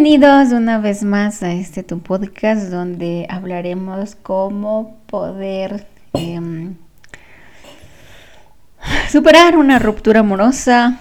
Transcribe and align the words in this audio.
Bienvenidos 0.00 0.52
una 0.52 0.78
vez 0.78 1.02
más 1.02 1.42
a 1.42 1.52
este 1.52 1.82
tu 1.82 1.98
podcast 1.98 2.70
donde 2.70 3.26
hablaremos 3.28 4.14
cómo 4.14 4.96
poder 5.06 5.88
em, 6.12 6.76
superar 9.10 9.56
una 9.56 9.80
ruptura 9.80 10.20
amorosa 10.20 11.00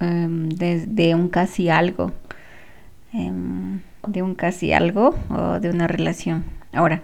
desde 0.00 1.10
em, 1.10 1.20
un 1.20 1.28
casi 1.28 1.68
algo, 1.68 2.12
em, 3.12 3.82
de 4.06 4.22
un 4.22 4.34
casi 4.34 4.72
algo 4.72 5.14
o 5.28 5.60
de 5.60 5.68
una 5.68 5.86
relación. 5.86 6.44
Ahora, 6.72 7.02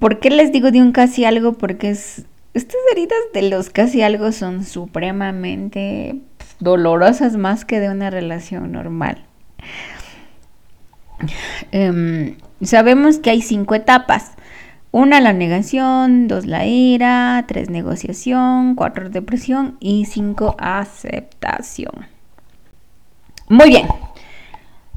¿por 0.00 0.18
qué 0.18 0.30
les 0.30 0.50
digo 0.50 0.72
de 0.72 0.82
un 0.82 0.90
casi 0.90 1.24
algo? 1.24 1.52
Porque 1.52 1.90
es, 1.90 2.26
estas 2.52 2.80
heridas 2.90 3.20
de 3.32 3.42
los 3.42 3.70
casi 3.70 4.02
algo 4.02 4.32
son 4.32 4.64
supremamente 4.64 6.16
dolorosas 6.58 7.36
más 7.36 7.64
que 7.64 7.78
de 7.78 7.90
una 7.90 8.10
relación 8.10 8.72
normal. 8.72 9.24
Em, 11.70 12.36
sabemos 12.62 13.18
que 13.18 13.30
hay 13.30 13.42
cinco 13.42 13.74
etapas. 13.74 14.32
Una, 14.90 15.20
la 15.20 15.32
negación, 15.32 16.28
dos, 16.28 16.44
la 16.44 16.66
ira, 16.66 17.44
tres, 17.48 17.70
negociación, 17.70 18.74
cuatro, 18.74 19.08
depresión 19.08 19.76
y 19.80 20.04
cinco, 20.04 20.54
aceptación. 20.58 22.06
Muy 23.48 23.70
bien, 23.70 23.86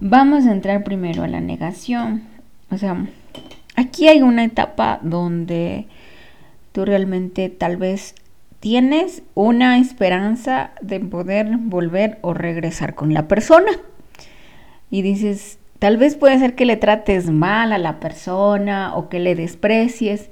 vamos 0.01 0.45
a 0.45 0.51
entrar 0.51 0.83
primero 0.83 1.23
a 1.23 1.27
la 1.27 1.39
negación. 1.39 2.23
O 2.71 2.77
sea, 2.77 3.05
aquí 3.75 4.07
hay 4.07 4.21
una 4.21 4.43
etapa 4.43 4.99
donde 5.01 5.87
tú 6.71 6.83
realmente 6.83 7.49
tal 7.49 7.77
vez 7.77 8.15
tienes 8.59 9.23
una 9.33 9.77
esperanza 9.77 10.71
de 10.81 10.99
poder 10.99 11.57
volver 11.57 12.17
o 12.21 12.33
regresar 12.33 12.95
con 12.95 13.13
la 13.13 13.27
persona. 13.27 13.71
Y 14.89 15.01
dices, 15.01 15.59
Tal 15.85 15.97
vez 15.97 16.15
puede 16.15 16.39
ser 16.39 16.55
que 16.55 16.65
le 16.65 16.77
trates 16.77 17.29
mal 17.29 17.71
a 17.71 17.77
la 17.77 17.99
persona 17.99 18.95
o 18.95 19.07
que 19.07 19.19
le 19.19 19.35
desprecies, 19.35 20.31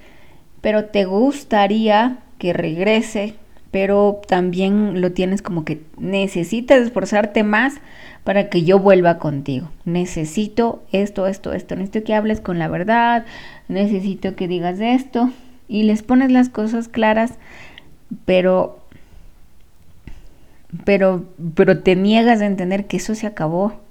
pero 0.62 0.86
te 0.86 1.06
gustaría 1.06 2.18
que 2.40 2.54
regrese, 2.54 3.36
pero 3.70 4.20
también 4.28 5.00
lo 5.00 5.12
tienes 5.12 5.44
como 5.44 5.64
que 5.64 5.84
necesitas 5.96 6.80
esforzarte 6.80 7.44
más 7.44 7.76
para 8.24 8.50
que 8.50 8.64
yo 8.64 8.80
vuelva 8.80 9.20
contigo. 9.20 9.70
Necesito 9.86 10.82
esto, 10.92 11.28
esto, 11.28 11.54
esto. 11.54 11.76
Necesito 11.76 12.04
que 12.04 12.16
hables 12.16 12.42
con 12.42 12.58
la 12.58 12.68
verdad, 12.68 13.24
necesito 13.68 14.36
que 14.36 14.48
digas 14.48 14.80
esto 14.80 15.30
y 15.68 15.84
les 15.84 16.02
pones 16.02 16.32
las 16.32 16.50
cosas 16.50 16.88
claras, 16.88 17.36
pero 18.26 18.80
pero 20.84 21.26
pero 21.54 21.84
te 21.84 21.96
niegas 21.96 22.42
a 22.42 22.48
entender 22.48 22.88
que 22.88 22.98
eso 22.98 23.14
se 23.14 23.28
acabó 23.28 23.83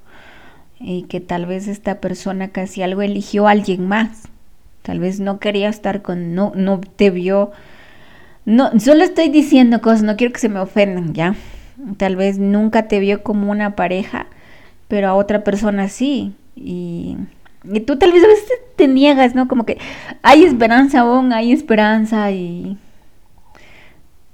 y 0.82 1.04
que 1.04 1.20
tal 1.20 1.46
vez 1.46 1.68
esta 1.68 2.00
persona 2.00 2.48
casi 2.48 2.82
algo 2.82 3.02
eligió 3.02 3.46
a 3.46 3.52
alguien 3.52 3.86
más. 3.86 4.28
Tal 4.82 4.98
vez 4.98 5.20
no 5.20 5.38
quería 5.38 5.68
estar 5.68 6.02
con, 6.02 6.34
no, 6.34 6.52
no 6.54 6.80
te 6.80 7.10
vio. 7.10 7.52
No, 8.44 8.78
solo 8.80 9.04
estoy 9.04 9.28
diciendo 9.28 9.80
cosas, 9.80 10.02
no 10.02 10.16
quiero 10.16 10.32
que 10.32 10.40
se 10.40 10.48
me 10.48 10.58
ofendan, 10.58 11.14
¿ya? 11.14 11.36
Tal 11.96 12.16
vez 12.16 12.38
nunca 12.38 12.88
te 12.88 12.98
vio 12.98 13.22
como 13.22 13.50
una 13.50 13.76
pareja, 13.76 14.26
pero 14.88 15.08
a 15.08 15.14
otra 15.14 15.44
persona 15.44 15.88
sí. 15.88 16.34
Y, 16.56 17.16
y 17.64 17.80
tú 17.80 17.96
tal 17.96 18.12
vez 18.12 18.24
a 18.24 18.28
veces 18.28 18.50
te 18.76 18.88
niegas, 18.88 19.36
¿no? 19.36 19.46
Como 19.46 19.64
que 19.64 19.78
hay 20.22 20.44
esperanza 20.44 21.00
aún, 21.00 21.32
hay 21.32 21.52
esperanza 21.52 22.30
y... 22.32 22.76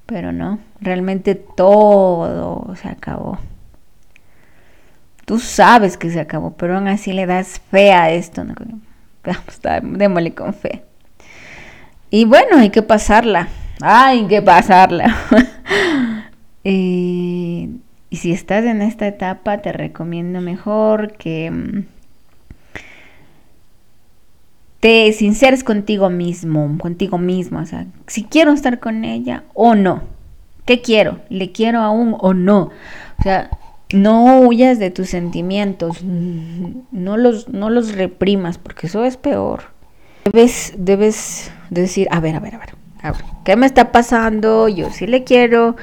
Pero 0.07 0.33
no, 0.33 0.59
realmente 0.81 1.35
todo 1.35 2.75
se 2.77 2.89
acabó. 2.89 3.39
Tú 5.29 5.39
sabes 5.39 5.99
que 5.99 6.09
se 6.11 6.21
acabó, 6.21 6.53
pero 6.57 6.77
aún 6.77 6.89
así 6.89 7.13
le 7.13 7.27
das 7.27 7.61
fe 7.71 7.93
a 7.93 8.11
esto. 8.11 8.47
Vamos, 9.25 9.61
démosle 9.99 10.33
con 10.33 10.55
fe. 10.55 10.85
Y 12.09 12.25
bueno, 12.25 12.57
hay 12.57 12.71
que 12.71 12.81
pasarla. 12.81 13.49
Hay 13.83 14.27
que 14.27 14.41
pasarla. 14.41 15.15
y, 16.65 17.69
si 18.11 18.33
estás 18.33 18.65
en 18.65 18.81
esta 18.81 19.07
etapa, 19.07 19.59
te 19.59 19.71
recomiendo 19.71 20.41
mejor 20.41 21.13
que 21.19 21.51
mm, 21.51 21.85
te 24.81 25.13
sinceres 25.13 25.63
contigo 25.63 26.09
mismo, 26.09 26.79
contigo 26.79 27.19
mismo. 27.19 27.59
O 27.59 27.67
sea, 27.67 27.85
si 28.07 28.25
quiero 28.25 28.53
estar 28.53 28.81
con 28.81 29.05
ella 29.05 29.45
o 29.53 29.75
no. 29.75 30.05
¿Qué 30.65 30.81
quiero? 30.81 31.21
¿Le 31.29 31.53
quiero 31.53 31.81
aún 31.81 32.17
o 32.19 32.33
no? 32.33 32.71
O 33.19 33.23
sea, 33.23 33.51
no 33.93 34.41
huyas 34.41 34.79
de 34.79 34.91
tus 34.91 35.09
sentimientos, 35.09 36.03
no 36.03 37.17
los, 37.17 37.49
no 37.49 37.71
los 37.71 37.95
reprimas, 37.95 38.59
porque 38.59 38.87
eso 38.87 39.05
es 39.05 39.17
peor. 39.17 39.63
Debes, 40.25 40.75
debes 40.77 41.51
decir, 41.71 42.07
a 42.11 42.21
ver, 42.21 42.37
a 42.37 42.41
ver, 42.41 42.55
a 42.55 42.59
ver, 42.59 42.71
a 43.03 43.13
ver, 43.13 43.23
¿qué 43.45 43.57
me 43.57 43.67
está 43.67 43.93
pasando? 43.93 44.69
Yo 44.69 44.91
sí 44.91 45.07
le 45.07 45.25
quiero, 45.25 45.77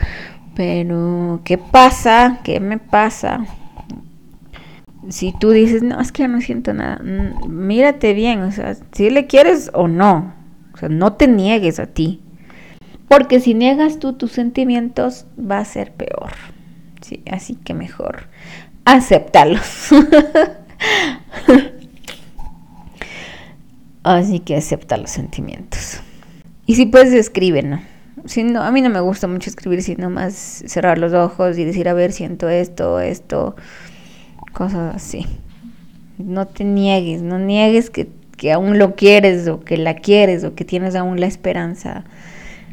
pero 0.56 1.42
¿qué 1.44 1.58
pasa? 1.58 2.40
¿Qué 2.44 2.60
me 2.60 2.78
pasa? 2.78 3.46
Si 5.10 5.34
tú 5.34 5.52
dices, 5.52 5.84
no, 5.84 6.00
es 6.00 6.12
que 6.12 6.24
ya 6.24 6.28
no 6.28 6.42
siento 6.42 6.74
nada, 6.74 7.00
mm, 7.04 7.48
mírate 7.48 8.14
bien, 8.14 8.42
o 8.42 8.52
sea, 8.52 8.76
si 8.92 9.10
le 9.10 9.28
quieres 9.28 9.72
o 9.74 9.88
no, 9.88 10.34
o 10.74 10.78
sea, 10.78 10.90
no 10.90 11.14
te 11.14 11.28
niegues 11.28 11.80
a 11.80 11.88
ti, 11.88 12.22
porque 13.08 13.40
si 13.40 13.54
niegas 13.54 14.00
tú 14.00 14.14
tus 14.14 14.32
sentimientos 14.32 15.26
va 15.40 15.60
a 15.60 15.66
ser 15.66 15.92
peor. 15.92 16.32
Sí, 17.06 17.22
así 17.30 17.54
que 17.54 17.76
mejor 17.76 18.24
aceptarlos. 18.84 19.90
así 24.04 24.40
que 24.40 24.56
acepta 24.56 24.98
los 24.98 25.12
sentimientos. 25.12 26.00
Y 26.66 26.74
si 26.74 26.88
puedes, 26.88 27.14
escribe, 27.14 27.62
¿no? 27.62 27.80
Si 28.26 28.44
no, 28.44 28.64
a 28.64 28.72
mí 28.72 28.82
no 28.82 28.90
me 28.90 29.02
gusta 29.02 29.28
mucho 29.28 29.52
escribir, 29.52 29.84
sino 29.84 30.10
más 30.10 30.34
cerrar 30.66 30.98
los 30.98 31.14
ojos 31.14 31.60
y 31.60 31.64
decir, 31.64 31.88
a 31.90 31.94
ver, 31.94 32.12
siento 32.12 32.50
esto, 32.50 33.00
esto, 33.00 33.56
cosas 34.52 34.96
así. 34.96 35.28
No 36.18 36.48
te 36.48 36.64
niegues, 36.64 37.22
no 37.22 37.38
niegues 37.38 37.92
que, 37.92 38.10
que 38.36 38.52
aún 38.52 38.80
lo 38.80 38.96
quieres 38.96 39.48
o 39.48 39.60
que 39.60 39.78
la 39.78 39.94
quieres 39.94 40.44
o 40.44 40.56
que 40.56 40.66
tienes 40.66 40.96
aún 40.96 41.20
la 41.20 41.28
esperanza 41.28 42.04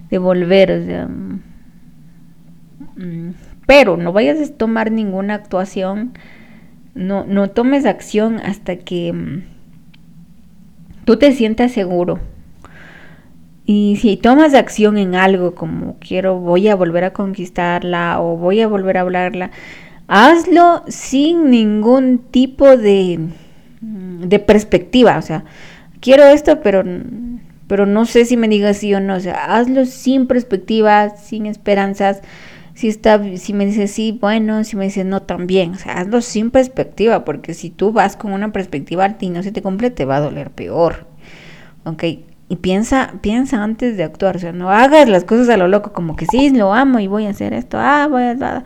de 0.09 0.16
volver. 0.16 0.72
O 0.72 0.87
sea, 0.87 1.06
mm, 2.97 3.34
pero 3.67 3.97
no 3.97 4.12
vayas 4.12 4.41
a 4.41 4.53
tomar 4.53 4.91
ninguna 4.91 5.34
actuación, 5.34 6.12
no, 6.95 7.25
no 7.25 7.50
tomes 7.50 7.87
acción 7.87 8.41
hasta 8.41 8.77
que 8.77 9.12
mm, 9.12 9.43
tú 11.05 11.17
te 11.17 11.33
sientas 11.33 11.72
seguro. 11.72 12.21
Y 13.65 13.97
si 14.01 14.17
tomas 14.17 14.55
acción 14.55 14.99
en 14.99 15.15
algo 15.15 15.55
como 15.55 15.97
quiero, 16.01 16.39
voy 16.39 16.69
a 16.69 16.75
volver 16.75 17.05
a 17.05 17.12
conquistarla 17.12 18.21
o 18.21 18.37
voy 18.37 18.61
a 18.61 18.67
volver 18.67 18.99
a 18.99 19.03
hablarla, 19.03 19.53
hazlo 20.09 20.83
sin 20.89 21.51
ningún 21.51 22.19
tipo 22.19 22.77
de, 22.77 23.21
mm, 23.81 24.22
de 24.22 24.39
perspectiva. 24.41 25.17
O 25.17 25.22
sea, 25.22 25.45
quiero 26.01 26.25
esto, 26.25 26.61
pero, 26.61 26.83
pero 27.69 27.87
no 27.87 28.05
sé 28.05 28.25
si 28.25 28.37
me 28.37 28.49
digas 28.49 28.78
sí 28.78 28.93
o 28.95 29.01
no. 29.01 29.15
O 29.15 29.21
sea, 29.21 29.56
hazlo 29.56 29.87
sin 29.87 30.27
perspectiva, 30.27 31.11
sin 31.11 31.47
esperanzas 31.47 32.22
si 32.75 32.88
está, 32.88 33.21
si 33.37 33.53
me 33.53 33.66
dice 33.66 33.87
sí, 33.87 34.16
bueno, 34.19 34.65
si 34.65 34.77
me 34.77 34.84
dice 34.84 35.05
no, 35.05 35.22
también. 35.22 35.72
O 35.72 35.75
sea, 35.77 35.99
hazlo 35.99 36.21
sin 36.21 36.50
perspectiva, 36.50 37.25
porque 37.25 37.55
si 37.55 37.71
tú 37.71 37.93
vas 37.93 38.16
con 38.16 38.33
una 38.33 38.53
perspectiva 38.53 39.16
y 39.21 39.31
no 39.31 39.43
se 39.43 39.53
te 39.53 39.62
cumple, 39.62 39.91
te 39.91 40.05
va 40.05 40.16
a 40.16 40.21
doler 40.21 40.50
peor. 40.50 41.06
¿Ok? 41.84 42.05
Y 42.49 42.56
piensa, 42.56 43.15
piensa 43.21 43.62
antes 43.62 43.97
de 43.97 44.05
actuar. 44.05 44.37
O 44.37 44.38
sea, 44.38 44.53
no 44.53 44.71
hagas 44.71 45.09
las 45.09 45.25
cosas 45.25 45.49
a 45.49 45.56
lo 45.56 45.69
loco, 45.69 45.93
como 45.93 46.16
que 46.16 46.27
sí, 46.27 46.50
lo 46.50 46.72
amo 46.72 46.99
y 46.99 47.06
voy 47.06 47.27
a 47.27 47.31
hacer 47.31 47.53
esto. 47.53 47.78
Ah, 47.78 48.09
voy 48.10 48.22
a... 48.22 48.65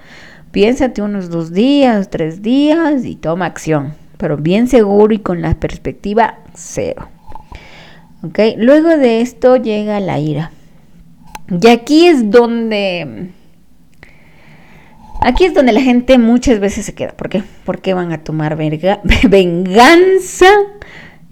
Piénsate 0.52 1.02
unos 1.02 1.28
dos 1.28 1.52
días, 1.52 2.08
tres 2.08 2.40
días 2.42 3.04
y 3.04 3.16
toma 3.16 3.46
acción. 3.46 3.94
Pero 4.16 4.38
bien 4.38 4.68
seguro 4.68 5.12
y 5.12 5.18
con 5.18 5.42
la 5.42 5.54
perspectiva 5.54 6.38
cero. 6.54 7.08
¿Ok? 8.22 8.38
Luego 8.56 8.88
de 8.96 9.20
esto 9.20 9.56
llega 9.56 10.00
la 10.00 10.18
ira. 10.18 10.52
Y 11.48 11.68
aquí 11.68 12.06
es 12.06 12.30
donde 12.30 13.30
Aquí 15.20 15.44
es 15.44 15.54
donde 15.54 15.72
la 15.72 15.80
gente 15.80 16.18
muchas 16.18 16.60
veces 16.60 16.86
se 16.86 16.94
queda. 16.94 17.12
¿Por 17.12 17.28
qué? 17.28 17.42
Porque 17.64 17.94
van 17.94 18.12
a 18.12 18.22
tomar 18.22 18.56
venganza 19.28 20.46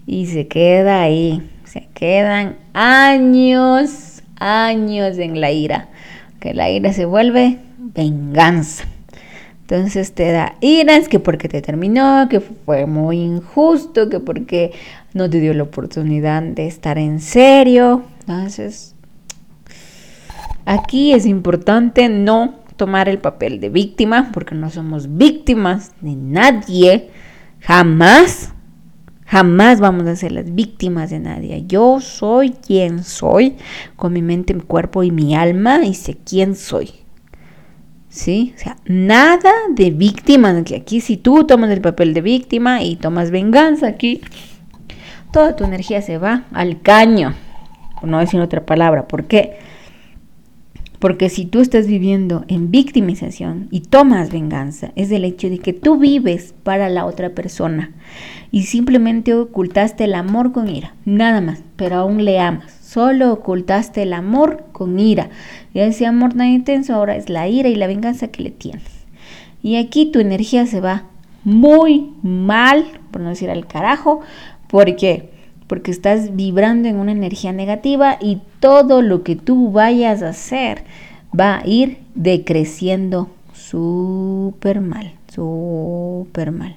y 0.05 0.27
se 0.27 0.47
queda 0.47 1.01
ahí. 1.01 1.49
Se 1.63 1.87
quedan 1.93 2.57
años, 2.73 4.21
años 4.37 5.17
en 5.17 5.39
la 5.41 5.51
ira. 5.51 5.89
Que 6.39 6.53
la 6.53 6.69
ira 6.69 6.93
se 6.93 7.05
vuelve 7.05 7.59
venganza. 7.77 8.85
Entonces 9.61 10.13
te 10.13 10.31
da 10.31 10.55
ira, 10.61 10.95
es 10.95 11.09
que 11.09 11.19
porque 11.19 11.49
te 11.49 11.61
terminó, 11.61 12.27
que 12.29 12.39
fue 12.39 12.85
muy 12.85 13.17
injusto, 13.17 14.09
que 14.09 14.19
porque 14.19 14.71
no 15.13 15.27
te 15.27 15.39
dio 15.39 15.55
la 15.55 15.63
oportunidad 15.63 16.43
de 16.43 16.67
estar 16.67 16.99
en 16.99 17.19
serio. 17.19 18.03
Entonces, 18.19 18.93
aquí 20.65 21.13
es 21.13 21.25
importante 21.25 22.09
no 22.09 22.64
tomar 22.75 23.09
el 23.09 23.19
papel 23.19 23.59
de 23.59 23.69
víctima, 23.69 24.31
porque 24.33 24.55
no 24.55 24.69
somos 24.69 25.17
víctimas 25.17 25.93
de 26.01 26.15
nadie, 26.15 27.09
Jamás, 27.65 28.53
jamás 29.25 29.79
vamos 29.79 30.05
a 30.05 30.15
ser 30.15 30.31
las 30.31 30.53
víctimas 30.53 31.09
de 31.09 31.17
nadie. 31.17 31.63
Yo 31.65 31.99
soy 31.99 32.51
quien 32.51 33.03
soy, 33.03 33.55
con 33.95 34.13
mi 34.13 34.21
mente, 34.21 34.53
mi 34.53 34.61
cuerpo 34.61 35.01
y 35.01 35.09
mi 35.09 35.35
alma, 35.35 35.83
y 35.83 35.95
sé 35.95 36.15
quién 36.23 36.55
soy. 36.55 36.91
¿Sí? 38.07 38.53
O 38.55 38.59
sea, 38.59 38.77
nada 38.85 39.51
de 39.71 39.89
víctima. 39.89 40.63
Que 40.63 40.75
aquí 40.75 41.01
si 41.01 41.17
tú 41.17 41.45
tomas 41.45 41.71
el 41.71 41.81
papel 41.81 42.13
de 42.13 42.21
víctima 42.21 42.83
y 42.83 42.97
tomas 42.97 43.31
venganza 43.31 43.87
aquí, 43.87 44.21
toda 45.33 45.55
tu 45.55 45.63
energía 45.63 46.03
se 46.03 46.19
va 46.19 46.43
al 46.53 46.81
caño. 46.81 47.33
Por 47.99 48.09
no 48.09 48.19
decir 48.19 48.39
otra 48.39 48.63
palabra. 48.63 49.07
¿Por 49.07 49.25
qué? 49.25 49.57
Porque 51.05 51.29
si 51.29 51.45
tú 51.45 51.61
estás 51.61 51.85
viviendo 51.85 52.45
en 52.47 52.71
victimización 52.71 53.67
y 53.69 53.81
tomas 53.81 54.31
venganza, 54.31 54.91
es 54.95 55.11
el 55.11 55.23
hecho 55.23 55.51
de 55.51 55.59
que 55.59 55.71
tú 55.71 55.99
vives 55.99 56.55
para 56.63 56.89
la 56.89 57.05
otra 57.05 57.29
persona 57.29 57.91
y 58.49 58.63
simplemente 58.63 59.35
ocultaste 59.35 60.05
el 60.05 60.15
amor 60.15 60.51
con 60.51 60.67
ira, 60.67 60.95
nada 61.05 61.41
más, 61.41 61.61
pero 61.75 61.97
aún 61.97 62.25
le 62.25 62.39
amas. 62.39 62.71
Solo 62.81 63.31
ocultaste 63.31 64.01
el 64.01 64.13
amor 64.13 64.65
con 64.71 64.97
ira. 64.97 65.29
Y 65.75 65.79
ese 65.81 66.07
amor 66.07 66.33
tan 66.33 66.47
intenso 66.47 66.95
ahora 66.95 67.15
es 67.15 67.29
la 67.29 67.47
ira 67.47 67.69
y 67.69 67.75
la 67.75 67.85
venganza 67.85 68.29
que 68.29 68.41
le 68.41 68.49
tienes. 68.49 69.05
Y 69.61 69.75
aquí 69.75 70.07
tu 70.07 70.19
energía 70.19 70.65
se 70.65 70.81
va 70.81 71.03
muy 71.43 72.13
mal, 72.23 72.83
por 73.11 73.21
no 73.21 73.29
decir 73.29 73.51
al 73.51 73.67
carajo, 73.67 74.21
porque 74.67 75.34
porque 75.67 75.91
estás 75.91 76.35
vibrando 76.35 76.87
en 76.87 76.97
una 76.97 77.11
energía 77.11 77.51
negativa 77.51 78.17
y 78.21 78.41
todo 78.59 79.01
lo 79.01 79.23
que 79.23 79.35
tú 79.35 79.71
vayas 79.71 80.21
a 80.21 80.29
hacer 80.29 80.83
va 81.37 81.59
a 81.59 81.67
ir 81.67 81.99
decreciendo 82.13 83.29
súper 83.53 84.81
mal, 84.81 85.13
súper 85.27 86.51
mal. 86.51 86.75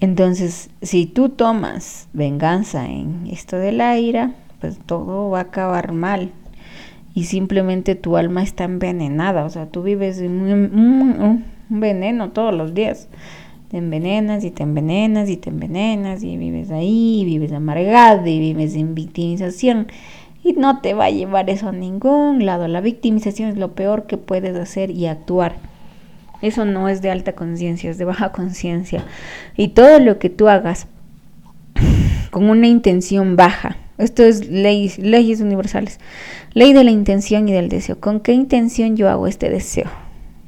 Entonces, 0.00 0.68
si 0.82 1.06
tú 1.06 1.28
tomas 1.28 2.08
venganza 2.12 2.86
en 2.86 3.26
esto 3.30 3.56
de 3.56 3.72
la 3.72 3.98
ira, 3.98 4.32
pues 4.60 4.78
todo 4.84 5.30
va 5.30 5.38
a 5.38 5.42
acabar 5.42 5.92
mal. 5.92 6.32
Y 7.14 7.24
simplemente 7.24 7.94
tu 7.94 8.16
alma 8.16 8.42
está 8.42 8.64
envenenada, 8.64 9.44
o 9.44 9.50
sea, 9.50 9.66
tú 9.66 9.82
vives 9.82 10.18
en 10.18 10.40
un, 10.40 11.44
un 11.68 11.80
veneno 11.80 12.30
todos 12.30 12.54
los 12.54 12.74
días 12.74 13.08
te 13.72 13.78
envenenas 13.78 14.44
y 14.44 14.50
te 14.50 14.64
envenenas 14.64 15.30
y 15.30 15.38
te 15.38 15.48
envenenas 15.48 16.22
y 16.22 16.36
vives 16.36 16.70
ahí, 16.70 17.22
vives 17.24 17.52
amargado 17.52 18.26
y 18.26 18.38
vives 18.38 18.74
en 18.74 18.94
victimización 18.94 19.86
y 20.44 20.52
no 20.52 20.82
te 20.82 20.92
va 20.92 21.06
a 21.06 21.10
llevar 21.10 21.48
eso 21.48 21.70
a 21.70 21.72
ningún 21.72 22.44
lado. 22.44 22.68
La 22.68 22.82
victimización 22.82 23.48
es 23.48 23.56
lo 23.56 23.72
peor 23.72 24.06
que 24.06 24.18
puedes 24.18 24.54
hacer 24.56 24.90
y 24.90 25.06
actuar. 25.06 25.54
Eso 26.42 26.66
no 26.66 26.90
es 26.90 27.00
de 27.00 27.10
alta 27.10 27.32
conciencia, 27.32 27.90
es 27.90 27.96
de 27.96 28.04
baja 28.04 28.30
conciencia. 28.30 29.06
Y 29.56 29.68
todo 29.68 30.00
lo 30.00 30.18
que 30.18 30.28
tú 30.28 30.50
hagas 30.50 30.86
con 32.30 32.50
una 32.50 32.66
intención 32.66 33.36
baja, 33.36 33.78
esto 33.96 34.22
es 34.22 34.50
ley, 34.50 34.92
leyes 34.98 35.40
universales, 35.40 35.98
ley 36.52 36.74
de 36.74 36.84
la 36.84 36.90
intención 36.90 37.48
y 37.48 37.52
del 37.52 37.70
deseo. 37.70 37.98
¿Con 38.00 38.20
qué 38.20 38.34
intención 38.34 38.98
yo 38.98 39.08
hago 39.08 39.26
este 39.26 39.48
deseo? 39.48 39.88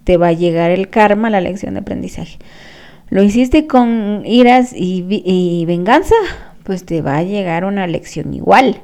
Te 0.03 0.19
va 0.19 0.27
a 0.27 0.33
llegar 0.33 0.71
el 0.71 0.91
karma, 0.91 1.31
la 1.31 1.41
lección 1.41 1.73
de 1.73 1.81
aprendizaje 1.81 2.37
lo 3.11 3.23
hiciste 3.23 3.67
con 3.67 4.23
iras 4.25 4.73
y, 4.75 5.65
venganza, 5.67 6.15
pues 6.63 6.85
te 6.85 7.03
va 7.03 7.19
a 7.19 7.23
llegar 7.23 7.65
una 7.65 7.87
lección 7.87 8.35
igual 8.35 8.81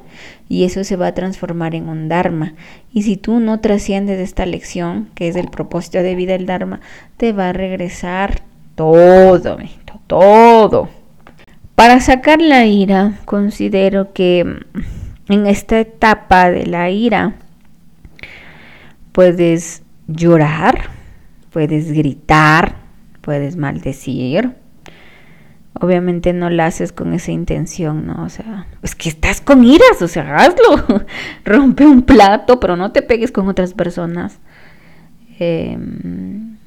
y 0.47 0.65
eso 0.65 0.83
se 0.83 0.95
va 0.95 1.07
a 1.07 1.13
transformar 1.13 1.75
en 1.75 1.89
un 1.89 2.09
Dharma. 2.09 2.53
Y 2.93 3.03
si 3.03 3.17
tú 3.17 3.39
no 3.39 3.59
trasciendes 3.59 4.19
esta 4.19 4.45
lección, 4.45 5.09
que 5.15 5.27
es 5.27 5.35
el 5.35 5.49
propósito 5.49 6.03
de 6.03 6.15
vida 6.15 6.33
del 6.33 6.45
Dharma, 6.45 6.81
te 7.17 7.31
va 7.31 7.49
a 7.49 7.53
regresar 7.53 8.41
todo, 8.75 9.57
todo. 10.07 10.89
Para 11.75 11.99
sacar 11.99 12.41
la 12.41 12.65
ira, 12.65 13.19
considero 13.25 14.13
que 14.13 14.39
en 15.29 15.47
esta 15.47 15.79
etapa 15.79 16.51
de 16.51 16.65
la 16.65 16.89
ira 16.89 17.35
puedes 19.11 19.83
llorar, 20.07 20.89
puedes 21.51 21.91
gritar, 21.91 22.80
puedes 23.21 23.55
maldecir. 23.55 24.55
Obviamente 25.73 26.33
no 26.33 26.49
la 26.49 26.65
haces 26.65 26.91
con 26.91 27.13
esa 27.13 27.31
intención, 27.31 28.05
¿no? 28.05 28.23
O 28.23 28.29
sea, 28.29 28.67
es 28.83 28.93
que 28.93 29.09
estás 29.09 29.39
con 29.39 29.63
iras, 29.63 30.01
o 30.01 30.07
sea, 30.07 30.35
hazlo. 30.35 31.05
Rompe 31.45 31.85
un 31.85 32.01
plato, 32.01 32.59
pero 32.59 32.75
no 32.75 32.91
te 32.91 33.01
pegues 33.01 33.31
con 33.31 33.47
otras 33.47 33.73
personas. 33.73 34.39
Em, 35.39 36.57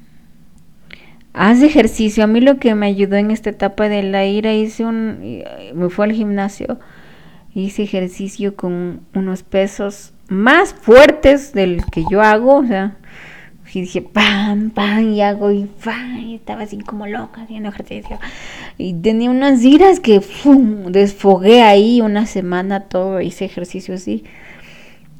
haz 1.33 1.61
ejercicio. 1.61 2.23
A 2.23 2.27
mí 2.27 2.41
lo 2.41 2.57
que 2.57 2.73
me 2.73 2.87
ayudó 2.87 3.15
en 3.17 3.31
esta 3.31 3.51
etapa 3.51 3.87
de 3.89 4.03
la 4.03 4.25
ira, 4.25 4.53
hice 4.53 4.85
un, 4.85 5.43
me 5.75 5.89
fue 5.89 6.05
al 6.05 6.13
gimnasio, 6.13 6.79
hice 7.53 7.83
ejercicio 7.83 8.55
con 8.55 9.01
unos 9.13 9.43
pesos 9.43 10.13
más 10.27 10.73
fuertes 10.73 11.53
del 11.53 11.83
que 11.91 12.03
yo 12.09 12.21
hago, 12.21 12.55
o 12.55 12.65
sea, 12.65 12.97
y 13.75 13.81
dije, 13.81 14.01
pam, 14.01 14.69
pam, 14.69 15.13
y 15.13 15.21
hago, 15.21 15.51
y 15.51 15.65
pam, 15.65 16.19
y 16.19 16.35
estaba 16.35 16.63
así 16.63 16.77
como 16.79 17.07
loca 17.07 17.41
haciendo 17.41 17.69
ejercicio. 17.69 18.19
Y 18.77 18.93
tenía 18.93 19.29
unas 19.29 19.63
iras 19.63 19.99
que, 19.99 20.21
¡fum! 20.21 20.91
desfogué 20.91 21.61
ahí 21.61 22.01
una 22.01 22.25
semana 22.25 22.81
todo, 22.81 23.21
hice 23.21 23.45
ejercicio 23.45 23.95
así. 23.95 24.23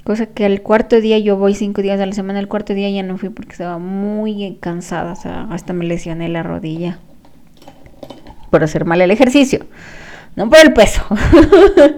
Cosa 0.03 0.27
que 0.27 0.45
al 0.45 0.61
cuarto 0.61 1.01
día, 1.01 1.17
yo 1.19 1.37
voy 1.37 1.55
cinco 1.55 1.81
días 1.81 1.99
a 1.99 2.05
la 2.05 2.13
semana, 2.13 2.39
el 2.39 2.47
cuarto 2.47 2.73
día 2.73 2.89
ya 2.89 3.03
no 3.03 3.17
fui 3.17 3.29
porque 3.29 3.53
estaba 3.53 3.79
muy 3.79 4.57
cansada, 4.59 5.13
o 5.13 5.15
sea, 5.15 5.47
hasta 5.49 5.73
me 5.73 5.85
lesioné 5.85 6.29
la 6.29 6.43
rodilla 6.43 6.99
por 8.51 8.63
hacer 8.63 8.85
mal 8.85 9.01
el 9.01 9.11
ejercicio, 9.11 9.65
no 10.35 10.49
por 10.49 10.59
el 10.59 10.73
peso. 10.73 11.01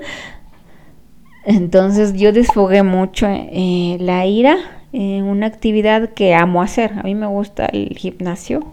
Entonces 1.45 2.13
yo 2.13 2.33
desfogué 2.33 2.83
mucho 2.83 3.27
eh, 3.30 3.98
la 4.00 4.25
ira 4.25 4.76
en 4.94 5.25
una 5.25 5.48
actividad 5.48 6.10
que 6.10 6.36
amo 6.36 6.62
hacer. 6.62 6.94
A 7.00 7.04
mí 7.04 7.16
me 7.16 7.28
gusta 7.28 7.66
el 7.66 7.98
gimnasio. 7.98 8.66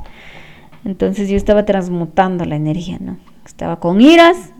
Entonces 0.85 1.29
yo 1.29 1.37
estaba 1.37 1.65
transmutando 1.65 2.45
la 2.45 2.57
energía, 2.57 2.99
¿no? 3.01 3.17
Estaba 3.47 3.81
con 3.81 4.01
iras, 4.01 4.53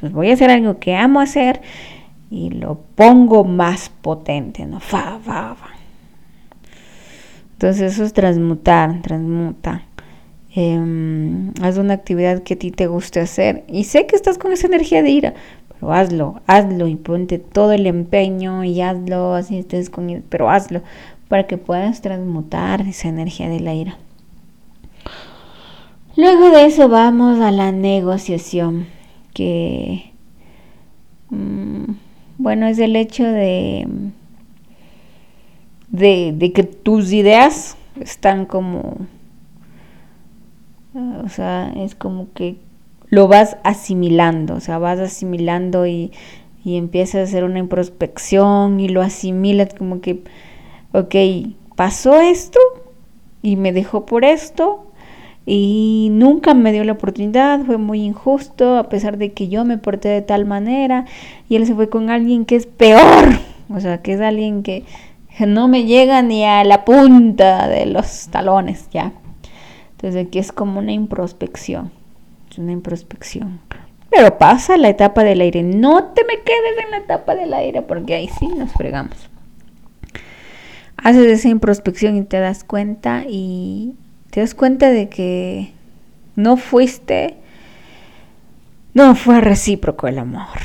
pues 0.00 0.12
voy 0.12 0.30
a 0.30 0.34
hacer 0.34 0.50
algo 0.50 0.78
que 0.78 0.94
amo 0.94 1.20
hacer 1.20 1.60
y 2.30 2.50
lo 2.50 2.80
pongo 2.94 3.44
más 3.44 3.90
potente, 3.90 4.66
¿no? 4.66 4.80
Fa, 4.80 5.18
fa, 5.22 5.54
fa. 5.54 5.68
Entonces 7.52 7.94
eso 7.94 8.04
es 8.04 8.12
transmutar, 8.12 9.02
transmuta. 9.02 9.82
Em, 10.54 11.52
haz 11.60 11.76
una 11.76 11.94
actividad 11.94 12.42
que 12.42 12.54
a 12.54 12.58
ti 12.58 12.70
te 12.70 12.86
guste 12.86 13.20
hacer 13.20 13.64
y 13.68 13.84
sé 13.84 14.06
que 14.06 14.16
estás 14.16 14.38
con 14.38 14.52
esa 14.52 14.66
energía 14.66 15.02
de 15.02 15.10
ira, 15.10 15.34
pero 15.78 15.92
hazlo, 15.92 16.40
hazlo 16.46 16.88
y 16.88 16.96
ponte 16.96 17.38
todo 17.38 17.72
el 17.72 17.86
empeño 17.86 18.64
y 18.64 18.80
hazlo, 18.80 19.34
así 19.34 19.58
estés 19.58 19.90
con 19.90 20.10
él, 20.10 20.24
pero 20.28 20.50
hazlo 20.50 20.82
para 21.28 21.46
que 21.46 21.58
puedas 21.58 22.00
transmutar 22.00 22.80
esa 22.82 23.08
energía 23.08 23.48
de 23.48 23.60
la 23.60 23.74
ira. 23.74 23.98
Luego 26.16 26.50
de 26.50 26.66
eso 26.66 26.88
vamos 26.88 27.38
a 27.40 27.52
la 27.52 27.70
negociación, 27.70 28.86
que 29.34 30.12
mm, 31.30 31.92
bueno 32.38 32.66
es 32.66 32.78
el 32.80 32.96
hecho 32.96 33.24
de, 33.24 33.86
de, 35.90 36.32
de 36.34 36.52
que 36.52 36.64
tus 36.64 37.12
ideas 37.12 37.76
están 38.00 38.46
como, 38.46 38.96
o 40.94 41.28
sea, 41.28 41.72
es 41.76 41.94
como 41.94 42.32
que 42.32 42.56
lo 43.10 43.28
vas 43.28 43.56
asimilando, 43.64 44.54
o 44.54 44.60
sea, 44.60 44.78
vas 44.78 44.98
asimilando 44.98 45.86
y, 45.86 46.12
y 46.64 46.76
empiezas 46.76 47.20
a 47.20 47.24
hacer 47.24 47.44
una 47.44 47.58
introspección 47.58 48.80
y 48.80 48.88
lo 48.88 49.02
asimilas 49.02 49.74
como 49.74 50.00
que, 50.00 50.22
ok, 50.92 51.14
pasó 51.76 52.20
esto 52.20 52.58
y 53.42 53.56
me 53.56 53.72
dejó 53.72 54.04
por 54.04 54.24
esto 54.24 54.84
y 55.46 56.08
nunca 56.12 56.52
me 56.52 56.72
dio 56.72 56.84
la 56.84 56.92
oportunidad, 56.92 57.64
fue 57.64 57.78
muy 57.78 58.02
injusto 58.02 58.76
a 58.76 58.90
pesar 58.90 59.16
de 59.16 59.32
que 59.32 59.48
yo 59.48 59.64
me 59.64 59.78
porté 59.78 60.08
de 60.08 60.20
tal 60.20 60.44
manera 60.44 61.06
y 61.48 61.56
él 61.56 61.66
se 61.66 61.74
fue 61.74 61.88
con 61.88 62.10
alguien 62.10 62.44
que 62.44 62.56
es 62.56 62.66
peor, 62.66 63.38
o 63.74 63.80
sea, 63.80 64.02
que 64.02 64.12
es 64.12 64.20
alguien 64.20 64.62
que 64.62 64.84
no 65.46 65.68
me 65.68 65.84
llega 65.84 66.20
ni 66.20 66.44
a 66.44 66.64
la 66.64 66.84
punta 66.84 67.68
de 67.68 67.86
los 67.86 68.28
talones, 68.28 68.88
ya. 68.90 69.12
Entonces 69.92 70.26
aquí 70.26 70.38
es 70.38 70.52
como 70.52 70.80
una 70.80 70.92
introspección 70.92 71.97
una 72.58 72.72
introspección. 72.72 73.60
Pero 74.10 74.38
pasa 74.38 74.76
la 74.76 74.88
etapa 74.88 75.22
del 75.22 75.40
aire. 75.40 75.62
No 75.62 76.04
te 76.12 76.24
me 76.24 76.42
quedes 76.42 76.84
en 76.84 76.90
la 76.90 76.98
etapa 76.98 77.34
del 77.34 77.52
aire 77.52 77.82
porque 77.82 78.14
ahí 78.14 78.28
sí 78.38 78.48
nos 78.48 78.72
fregamos. 78.72 79.16
Haces 80.96 81.26
esa 81.26 81.48
introspección 81.48 82.16
y 82.16 82.22
te 82.22 82.40
das 82.40 82.64
cuenta 82.64 83.24
y 83.28 83.94
te 84.30 84.40
das 84.40 84.54
cuenta 84.54 84.90
de 84.90 85.08
que 85.08 85.72
no 86.34 86.56
fuiste, 86.56 87.36
no 88.94 89.14
fue 89.14 89.40
recíproco 89.40 90.08
el 90.08 90.18
amor. 90.18 90.58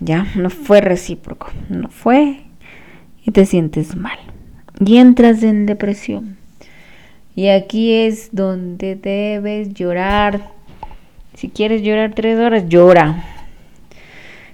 Ya, 0.00 0.26
no 0.36 0.50
fue 0.50 0.80
recíproco, 0.80 1.48
no 1.68 1.88
fue 1.88 2.42
y 3.24 3.30
te 3.30 3.46
sientes 3.46 3.96
mal. 3.96 4.18
Y 4.84 4.98
entras 4.98 5.42
en 5.42 5.66
depresión. 5.66 6.36
Y 7.34 7.48
aquí 7.48 7.92
es 7.92 8.28
donde 8.32 8.94
debes 8.94 9.74
llorar 9.74 10.53
Si 11.34 11.48
quieres 11.48 11.82
llorar 11.82 12.12
tres 12.14 12.38
horas, 12.38 12.68
llora. 12.68 13.24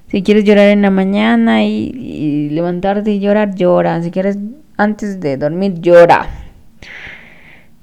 Si 0.08 0.22
quieres 0.22 0.44
llorar 0.44 0.68
en 0.68 0.82
la 0.82 0.90
mañana 0.90 1.64
y, 1.64 2.48
levantarte 2.50 3.12
y 3.12 3.20
llorar, 3.20 3.54
llora. 3.54 4.02
Si 4.02 4.10
quieres 4.10 4.38
antes 4.76 5.20
de 5.20 5.36
dormir, 5.36 5.80
llora. 5.80 6.26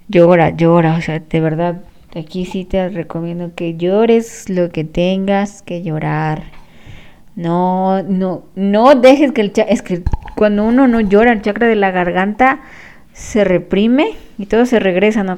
Llora, 0.10 0.50
llora. 0.50 0.96
O 0.96 1.02
sea, 1.02 1.20
de 1.20 1.40
verdad, 1.40 1.84
aquí 2.16 2.46
sí 2.46 2.66
te 2.66 2.90
recomiendo 2.90 3.54
que 3.56 3.78
llores 3.78 4.50
lo 4.50 4.70
que 4.70 4.84
tengas 4.84 5.62
que 5.62 5.84
llorar. 5.84 6.44
No, 7.36 8.02
no, 8.02 8.46
no 8.56 8.96
dejes 8.96 9.32
que 9.32 9.42
el 9.42 9.54
es 9.68 9.84
que 9.84 10.02
cuando 10.36 10.64
uno 10.64 10.88
no 10.88 11.00
llora, 11.02 11.32
el 11.32 11.44
chakra 11.44 11.68
de 11.68 11.76
la 11.76 11.92
garganta 11.92 12.62
se 13.14 13.44
reprime 13.44 14.16
y 14.38 14.48
todo 14.48 14.66
se 14.66 14.80
regresa, 14.80 15.24
¿no? 15.24 15.38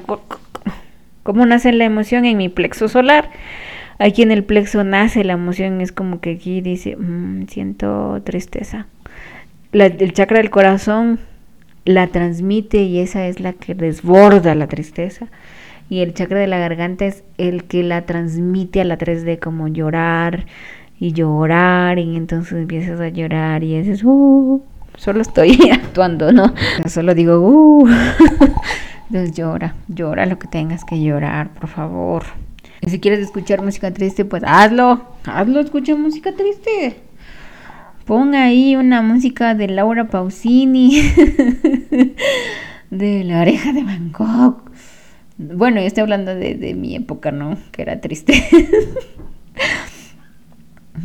¿Cómo 1.22 1.44
nace 1.46 1.72
la 1.72 1.84
emoción 1.84 2.24
en 2.24 2.36
mi 2.36 2.48
plexo 2.48 2.88
solar? 2.88 3.30
Aquí 3.98 4.22
en 4.22 4.30
el 4.30 4.44
plexo 4.44 4.82
nace 4.84 5.24
la 5.24 5.34
emoción, 5.34 5.80
es 5.82 5.92
como 5.92 6.20
que 6.20 6.32
aquí 6.32 6.62
dice, 6.62 6.96
mm, 6.96 7.46
siento 7.48 8.22
tristeza. 8.24 8.86
el 9.72 10.12
chakra 10.14 10.38
del 10.38 10.50
corazón 10.50 11.20
la 11.84 12.06
transmite 12.06 12.82
y 12.82 13.00
esa 13.00 13.26
es 13.26 13.40
la 13.40 13.52
que 13.52 13.74
desborda 13.74 14.54
la 14.54 14.66
tristeza. 14.66 15.26
Y 15.90 16.00
el 16.00 16.14
chakra 16.14 16.38
de 16.38 16.46
la 16.46 16.58
garganta 16.58 17.04
es 17.04 17.24
el 17.36 17.64
que 17.64 17.82
la 17.82 18.06
transmite 18.06 18.80
a 18.80 18.84
la 18.84 18.96
3D 18.96 19.38
como 19.38 19.68
llorar 19.68 20.46
y 20.98 21.12
llorar 21.12 21.98
y 21.98 22.16
entonces 22.16 22.52
empiezas 22.52 23.00
a 23.00 23.08
llorar 23.08 23.64
y 23.64 23.78
dices, 23.78 24.02
uh, 24.04 24.62
solo 24.96 25.20
estoy 25.20 25.58
actuando, 25.72 26.32
¿no? 26.32 26.54
Solo 26.86 27.14
digo, 27.14 27.40
uh. 27.40 27.88
Entonces 29.10 29.36
llora, 29.36 29.74
llora 29.88 30.24
lo 30.24 30.38
que 30.38 30.46
tengas 30.46 30.84
que 30.84 31.02
llorar, 31.02 31.52
por 31.52 31.68
favor. 31.68 32.22
Y 32.80 32.90
si 32.90 33.00
quieres 33.00 33.18
escuchar 33.18 33.60
música 33.60 33.92
triste, 33.92 34.24
pues 34.24 34.44
hazlo, 34.46 35.04
hazlo, 35.24 35.58
escucha 35.58 35.96
música 35.96 36.32
triste. 36.36 37.00
Pon 38.04 38.36
ahí 38.36 38.76
una 38.76 39.02
música 39.02 39.56
de 39.56 39.66
Laura 39.66 40.06
Pausini, 40.06 41.02
de 42.90 43.24
La 43.24 43.40
oreja 43.40 43.72
de 43.72 43.82
Bangkok. 43.82 44.70
Bueno, 45.38 45.80
yo 45.80 45.88
estoy 45.88 46.02
hablando 46.02 46.32
de, 46.32 46.54
de 46.54 46.74
mi 46.74 46.94
época, 46.94 47.32
¿no? 47.32 47.58
Que 47.72 47.82
era 47.82 48.00
triste. 48.00 48.32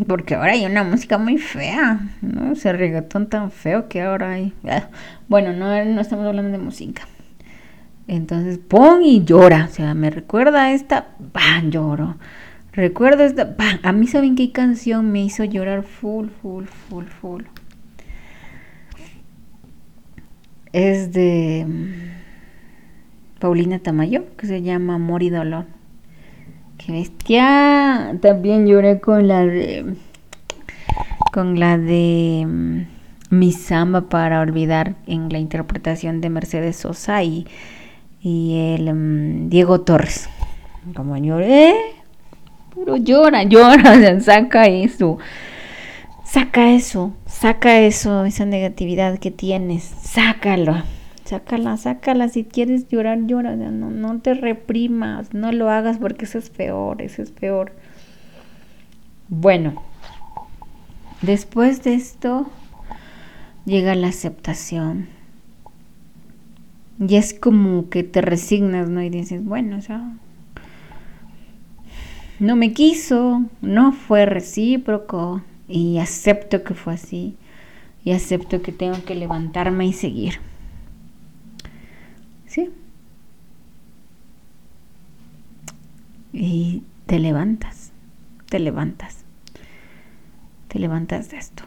Porque 0.07 0.35
ahora 0.35 0.51
hay 0.51 0.67
una 0.67 0.83
música 0.83 1.17
muy 1.17 1.39
fea, 1.39 2.07
¿no? 2.21 2.51
Ese 2.51 2.71
reggaetón 2.71 3.29
tan 3.29 3.49
feo 3.49 3.89
que 3.89 4.03
ahora 4.03 4.33
hay. 4.33 4.53
Ah, 4.69 4.89
bueno, 5.27 5.53
no, 5.53 5.83
no 5.85 6.01
estamos 6.01 6.27
hablando 6.27 6.51
de 6.51 6.63
música. 6.63 7.07
Entonces, 8.07 8.59
pon 8.59 9.01
y 9.03 9.23
llora. 9.23 9.67
O 9.69 9.73
sea, 9.73 9.93
me 9.93 10.09
recuerda 10.09 10.71
esta, 10.71 11.07
¡pam! 11.31 11.71
Lloro. 11.71 12.15
Recuerdo 12.73 13.23
esta, 13.23 13.55
¡pam! 13.55 13.79
A 13.83 13.91
mí, 13.91 14.07
¿saben 14.07 14.35
qué 14.35 14.51
canción 14.51 15.11
me 15.11 15.23
hizo 15.23 15.43
llorar 15.43 15.83
full, 15.83 16.27
full, 16.41 16.65
full, 16.65 17.05
full? 17.05 17.43
Es 20.73 21.13
de 21.13 21.65
mm, 21.67 23.39
Paulina 23.39 23.79
Tamayo, 23.79 24.25
que 24.37 24.45
se 24.45 24.61
llama 24.61 24.95
Amor 24.95 25.23
y 25.23 25.29
Dolor. 25.29 25.65
Qué 26.77 26.91
bestia. 26.91 28.17
También 28.21 28.67
lloré 28.67 28.99
con 28.99 29.27
la 29.27 29.45
de. 29.45 29.95
Con 31.33 31.59
la 31.59 31.77
de. 31.77 32.45
Mm, 32.45 32.81
Mi 33.29 33.51
samba 33.51 34.09
para 34.09 34.41
olvidar 34.41 34.95
en 35.07 35.29
la 35.29 35.39
interpretación 35.39 36.21
de 36.21 36.29
Mercedes 36.29 36.75
Sosa 36.75 37.23
y 37.23 37.47
y 38.25 38.73
el 38.73 38.91
mm, 38.91 39.49
Diego 39.49 39.81
Torres. 39.81 40.27
Como 40.95 41.15
lloré, 41.15 41.75
pero 42.73 42.97
llora, 42.97 43.43
llora, 43.47 44.19
saca 44.19 44.65
eso, 44.65 45.19
saca 46.23 46.71
eso, 46.71 47.13
saca 47.27 47.79
eso, 47.81 48.25
esa 48.25 48.45
negatividad 48.45 49.19
que 49.19 49.29
tienes, 49.29 49.83
sácalo, 49.83 50.81
sácala, 51.23 51.77
sácala, 51.77 52.27
si 52.27 52.45
quieres 52.45 52.87
llorar, 52.87 53.27
llora, 53.27 53.55
no, 53.55 53.91
no 53.91 54.19
te 54.19 54.33
reprimas, 54.33 55.35
no 55.35 55.51
lo 55.51 55.69
hagas 55.69 55.99
porque 55.99 56.25
eso 56.25 56.39
es 56.39 56.49
peor, 56.49 57.03
eso 57.03 57.21
es 57.21 57.29
peor. 57.29 57.73
Bueno, 59.27 59.83
después 61.21 61.83
de 61.83 61.93
esto 61.93 62.49
llega 63.65 63.93
la 63.93 64.07
aceptación 64.07 65.14
y 66.99 67.15
es 67.15 67.33
como 67.33 67.89
que 67.89 68.03
te 68.03 68.21
resignas, 68.21 68.89
¿no? 68.89 69.01
Y 69.01 69.09
dices, 69.09 69.43
bueno, 69.43 69.81
sea, 69.81 70.13
no 72.39 72.55
me 72.55 72.73
quiso, 72.73 73.45
no 73.61 73.91
fue 73.91 74.25
recíproco 74.25 75.41
y 75.67 75.97
acepto 75.99 76.63
que 76.63 76.73
fue 76.73 76.93
así 76.93 77.35
y 78.03 78.11
acepto 78.11 78.61
que 78.61 78.71
tengo 78.71 79.03
que 79.03 79.15
levantarme 79.15 79.87
y 79.87 79.93
seguir. 79.93 80.35
¿Sí? 82.45 82.69
Y 86.31 86.83
te 87.05 87.19
levantas, 87.19 87.91
te 88.49 88.59
levantas, 88.59 89.23
te 90.67 90.79
levantas 90.79 91.29
de 91.31 91.37
esto. 91.37 91.63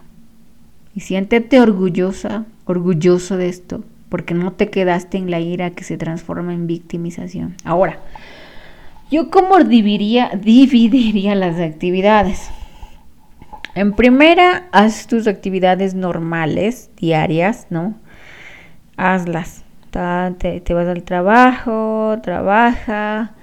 Y 0.94 1.00
siéntete 1.00 1.61
orgullosa, 1.61 2.47
orgulloso 2.66 3.37
de 3.37 3.49
esto, 3.49 3.85
porque 4.08 4.34
no 4.34 4.52
te 4.52 4.70
quedaste 4.70 5.18
en 5.18 5.30
la 5.30 5.40
ira 5.40 5.70
que 5.70 5.84
se 5.84 5.96
transforma 5.96 6.52
en 6.52 6.66
victimización. 6.66 7.54
Ahora, 7.64 7.98
¿yo 9.10 9.30
cómo 9.30 9.58
dividiría, 9.58 10.30
dividiría 10.34 11.34
las 11.34 11.58
actividades? 11.60 12.50
En 13.74 13.92
primera, 13.92 14.68
haz 14.72 15.06
tus 15.06 15.26
actividades 15.26 15.94
normales, 15.94 16.90
diarias, 16.96 17.66
¿no? 17.70 17.94
Hazlas. 18.96 19.64
Te, 20.38 20.60
te 20.60 20.74
vas 20.74 20.86
al 20.86 21.02
trabajo, 21.02 22.18
trabaja, 22.22 23.34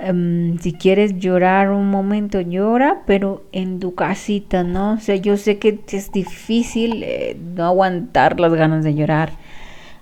Em, 0.00 0.58
si 0.58 0.72
quieres 0.74 1.18
llorar 1.18 1.70
un 1.70 1.90
momento, 1.90 2.40
llora, 2.40 3.02
pero 3.04 3.44
en 3.50 3.80
tu 3.80 3.96
casita, 3.96 4.62
¿no? 4.62 4.92
O 4.92 4.98
sea, 4.98 5.16
yo 5.16 5.36
sé 5.36 5.58
que 5.58 5.80
es 5.90 6.12
difícil 6.12 7.02
eh, 7.02 7.36
no 7.56 7.64
aguantar 7.64 8.38
las 8.38 8.54
ganas 8.54 8.84
de 8.84 8.94
llorar. 8.94 9.32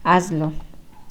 Hazlo. 0.05 0.53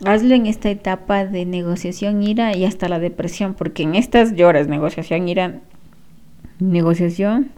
Hazlo 0.05 0.35
en 0.35 0.45
esta 0.45 0.69
etapa 0.69 1.25
de 1.25 1.45
negociación, 1.45 2.21
ira 2.21 2.55
y 2.55 2.65
hasta 2.65 2.87
la 2.87 2.99
depresión, 2.99 3.55
porque 3.55 3.83
en 3.83 3.95
estas 3.95 4.35
lloras, 4.35 4.67
negociación, 4.67 5.27
ira, 5.27 5.61
negociación, 6.59 7.49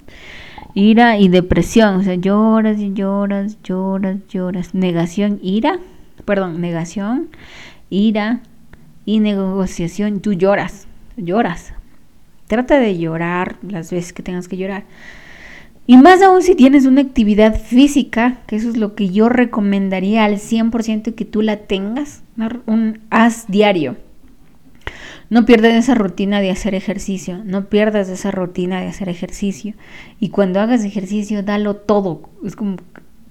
ira 0.75 1.17
y 1.17 1.27
depresión. 1.27 1.97
O 1.97 2.03
sea, 2.03 2.15
lloras 2.15 2.79
y 2.79 2.93
lloras, 2.93 3.57
lloras, 3.63 4.19
lloras. 4.29 4.73
Negación, 4.73 5.39
ira, 5.43 5.79
perdón, 6.23 6.61
negación, 6.61 7.27
ira 7.89 8.39
y 9.05 9.19
negociación, 9.19 10.21
tú 10.21 10.31
lloras 10.31 10.86
lloras. 11.17 11.73
Trata 12.47 12.79
de 12.79 12.97
llorar 12.97 13.57
las 13.61 13.91
veces 13.91 14.13
que 14.13 14.23
tengas 14.23 14.47
que 14.47 14.57
llorar. 14.57 14.85
Y 15.85 15.97
más 15.97 16.21
aún 16.21 16.43
si 16.43 16.55
tienes 16.55 16.85
una 16.85 17.01
actividad 17.01 17.59
física, 17.61 18.41
que 18.45 18.57
eso 18.57 18.69
es 18.69 18.77
lo 18.77 18.93
que 18.93 19.09
yo 19.09 19.29
recomendaría 19.29 20.25
al 20.25 20.35
100% 20.35 21.15
que 21.15 21.25
tú 21.25 21.41
la 21.41 21.57
tengas, 21.57 22.23
un 22.65 22.99
haz 23.09 23.45
diario. 23.47 23.95
No 25.29 25.45
pierdas 25.45 25.73
esa 25.73 25.95
rutina 25.95 26.39
de 26.39 26.51
hacer 26.51 26.75
ejercicio, 26.75 27.41
no 27.43 27.65
pierdas 27.69 28.07
esa 28.09 28.31
rutina 28.31 28.81
de 28.81 28.87
hacer 28.87 29.09
ejercicio. 29.09 29.75
Y 30.19 30.29
cuando 30.29 30.59
hagas 30.59 30.83
ejercicio, 30.85 31.43
dalo 31.43 31.75
todo. 31.75 32.29
Es 32.45 32.55
como, 32.55 32.77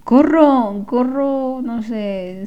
corro, 0.07 0.85
corro, 0.87 1.61
no 1.61 1.83
sé, 1.83 2.45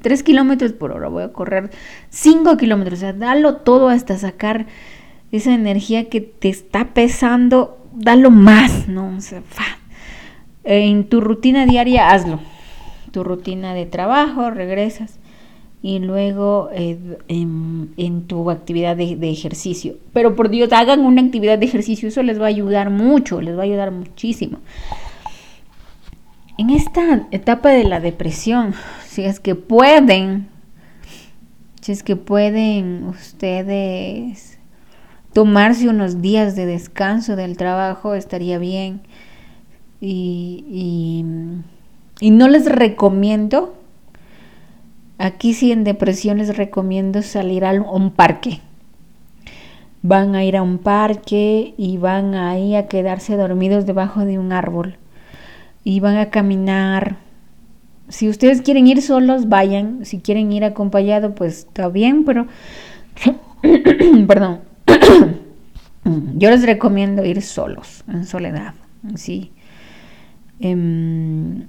3 0.00 0.22
kilómetros 0.22 0.72
por 0.72 0.92
hora, 0.92 1.08
voy 1.08 1.24
a 1.24 1.28
correr 1.30 1.68
5 2.08 2.56
kilómetros, 2.56 3.00
o 3.00 3.00
sea, 3.00 3.12
dalo 3.12 3.56
todo 3.56 3.90
hasta 3.90 4.16
sacar 4.16 4.64
esa 5.30 5.52
energía 5.52 6.08
que 6.08 6.22
te 6.22 6.48
está 6.48 6.94
pesando, 6.94 7.76
dalo 7.92 8.30
más, 8.30 8.88
¿no? 8.88 9.14
O 9.14 9.20
sea, 9.20 9.42
en 10.64 11.04
tu 11.04 11.20
rutina 11.20 11.66
diaria 11.66 12.12
hazlo, 12.12 12.40
tu 13.10 13.22
rutina 13.22 13.74
de 13.74 13.84
trabajo, 13.84 14.48
regresas 14.48 15.18
y 15.82 15.98
luego 15.98 16.70
eh, 16.72 17.18
en, 17.28 18.22
tu 18.26 18.50
actividad 18.50 18.96
de, 18.96 19.16
de, 19.16 19.30
ejercicio. 19.30 19.96
Pero 20.14 20.34
por 20.34 20.48
Dios, 20.48 20.72
hagan 20.72 21.00
una 21.00 21.20
actividad 21.20 21.58
de 21.58 21.66
ejercicio, 21.66 22.08
eso 22.08 22.22
les 22.22 22.40
va 22.40 22.44
a 22.46 22.48
ayudar 22.48 22.88
mucho, 22.88 23.42
les 23.42 23.54
va 23.54 23.60
a 23.60 23.64
ayudar 23.64 23.90
muchísimo. 23.90 24.60
En 26.58 26.70
esta 26.70 27.26
etapa 27.32 27.68
de 27.68 27.84
la 27.84 28.00
depresión, 28.00 28.72
si 29.06 29.24
es 29.24 29.40
que 29.40 29.54
pueden, 29.54 30.48
si 31.82 31.92
es 31.92 32.02
que 32.02 32.16
pueden 32.16 33.04
ustedes 33.04 34.58
tomarse 35.34 35.90
unos 35.90 36.22
días 36.22 36.56
de 36.56 36.64
descanso 36.64 37.36
del 37.36 37.58
trabajo, 37.58 38.14
estaría 38.14 38.56
bien. 38.58 39.02
Y, 40.00 41.22
y, 42.20 42.30
no 42.30 42.48
les 42.48 42.64
recomiendo, 42.64 43.74
aquí 45.18 45.52
sí 45.52 45.72
en 45.72 45.84
depresión 45.84 46.38
les 46.38 46.56
recomiendo 46.56 47.20
salir 47.20 47.66
a 47.66 47.72
un 47.72 48.12
parque. 48.12 48.62
van 50.00 50.34
a 50.34 50.42
ir 50.42 50.56
a 50.56 50.62
un 50.62 50.78
parque 50.78 51.74
y 51.76 51.98
van 51.98 52.34
ahí 52.34 52.76
a 52.76 52.88
quedarse 52.88 53.36
dormidos 53.36 53.84
debajo 53.84 54.24
de 54.24 54.38
un 54.38 54.52
árbol 54.52 54.96
y 55.86 56.00
van 56.00 56.16
a 56.16 56.30
caminar. 56.30 57.14
Si 58.08 58.28
ustedes 58.28 58.60
quieren 58.60 58.88
ir 58.88 59.00
solos, 59.02 59.48
vayan. 59.48 60.04
Si 60.04 60.18
quieren 60.18 60.50
ir 60.50 60.64
acompañado, 60.64 61.36
pues 61.36 61.58
está 61.58 61.88
bien, 61.88 62.24
pero 62.24 62.48
perdón. 64.26 64.62
Yo 66.34 66.50
les 66.50 66.64
recomiendo 66.66 67.24
ir 67.24 67.40
solos, 67.40 68.02
en 68.08 68.24
soledad. 68.24 68.74
Sí. 69.14 69.52
Em, 70.58 71.68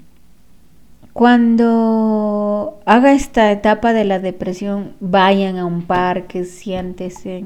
cuando 1.13 2.79
haga 2.87 3.13
esta 3.13 3.51
etapa 3.51 3.93
de 3.93 4.03
la 4.03 4.17
depresión, 4.17 4.93
vayan 4.99 5.57
a 5.57 5.65
un 5.65 5.83
parque, 5.83 6.43
siéntese, 6.43 7.45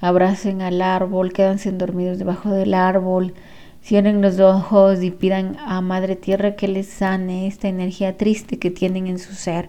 abracen 0.00 0.62
al 0.62 0.82
árbol, 0.82 1.32
quédense 1.32 1.70
dormidos 1.70 2.18
debajo 2.18 2.50
del 2.50 2.74
árbol, 2.74 3.34
cierren 3.82 4.22
los 4.22 4.38
ojos 4.40 5.02
y 5.02 5.10
pidan 5.10 5.56
a 5.58 5.80
Madre 5.80 6.16
Tierra 6.16 6.54
que 6.54 6.68
les 6.68 6.86
sane 6.86 7.46
esta 7.46 7.68
energía 7.68 8.16
triste 8.16 8.58
que 8.58 8.70
tienen 8.70 9.06
en 9.06 9.18
su 9.18 9.34
ser, 9.34 9.68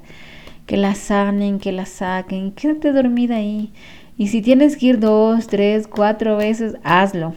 que 0.65 0.77
la 0.77 0.95
sanen, 0.95 1.59
que 1.59 1.71
la 1.71 1.85
saquen, 1.85 2.51
quédate 2.51 2.91
dormida 2.91 3.37
ahí. 3.37 3.73
Y 4.17 4.27
si 4.27 4.41
tienes 4.41 4.77
que 4.77 4.87
ir 4.87 4.99
dos, 4.99 5.47
tres, 5.47 5.87
cuatro 5.87 6.37
veces, 6.37 6.75
hazlo, 6.83 7.33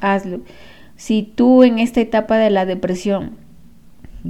hazlo. 0.00 0.40
Si 0.96 1.22
tú 1.22 1.62
en 1.62 1.78
esta 1.78 2.00
etapa 2.00 2.36
de 2.36 2.50
la 2.50 2.66
depresión 2.66 3.36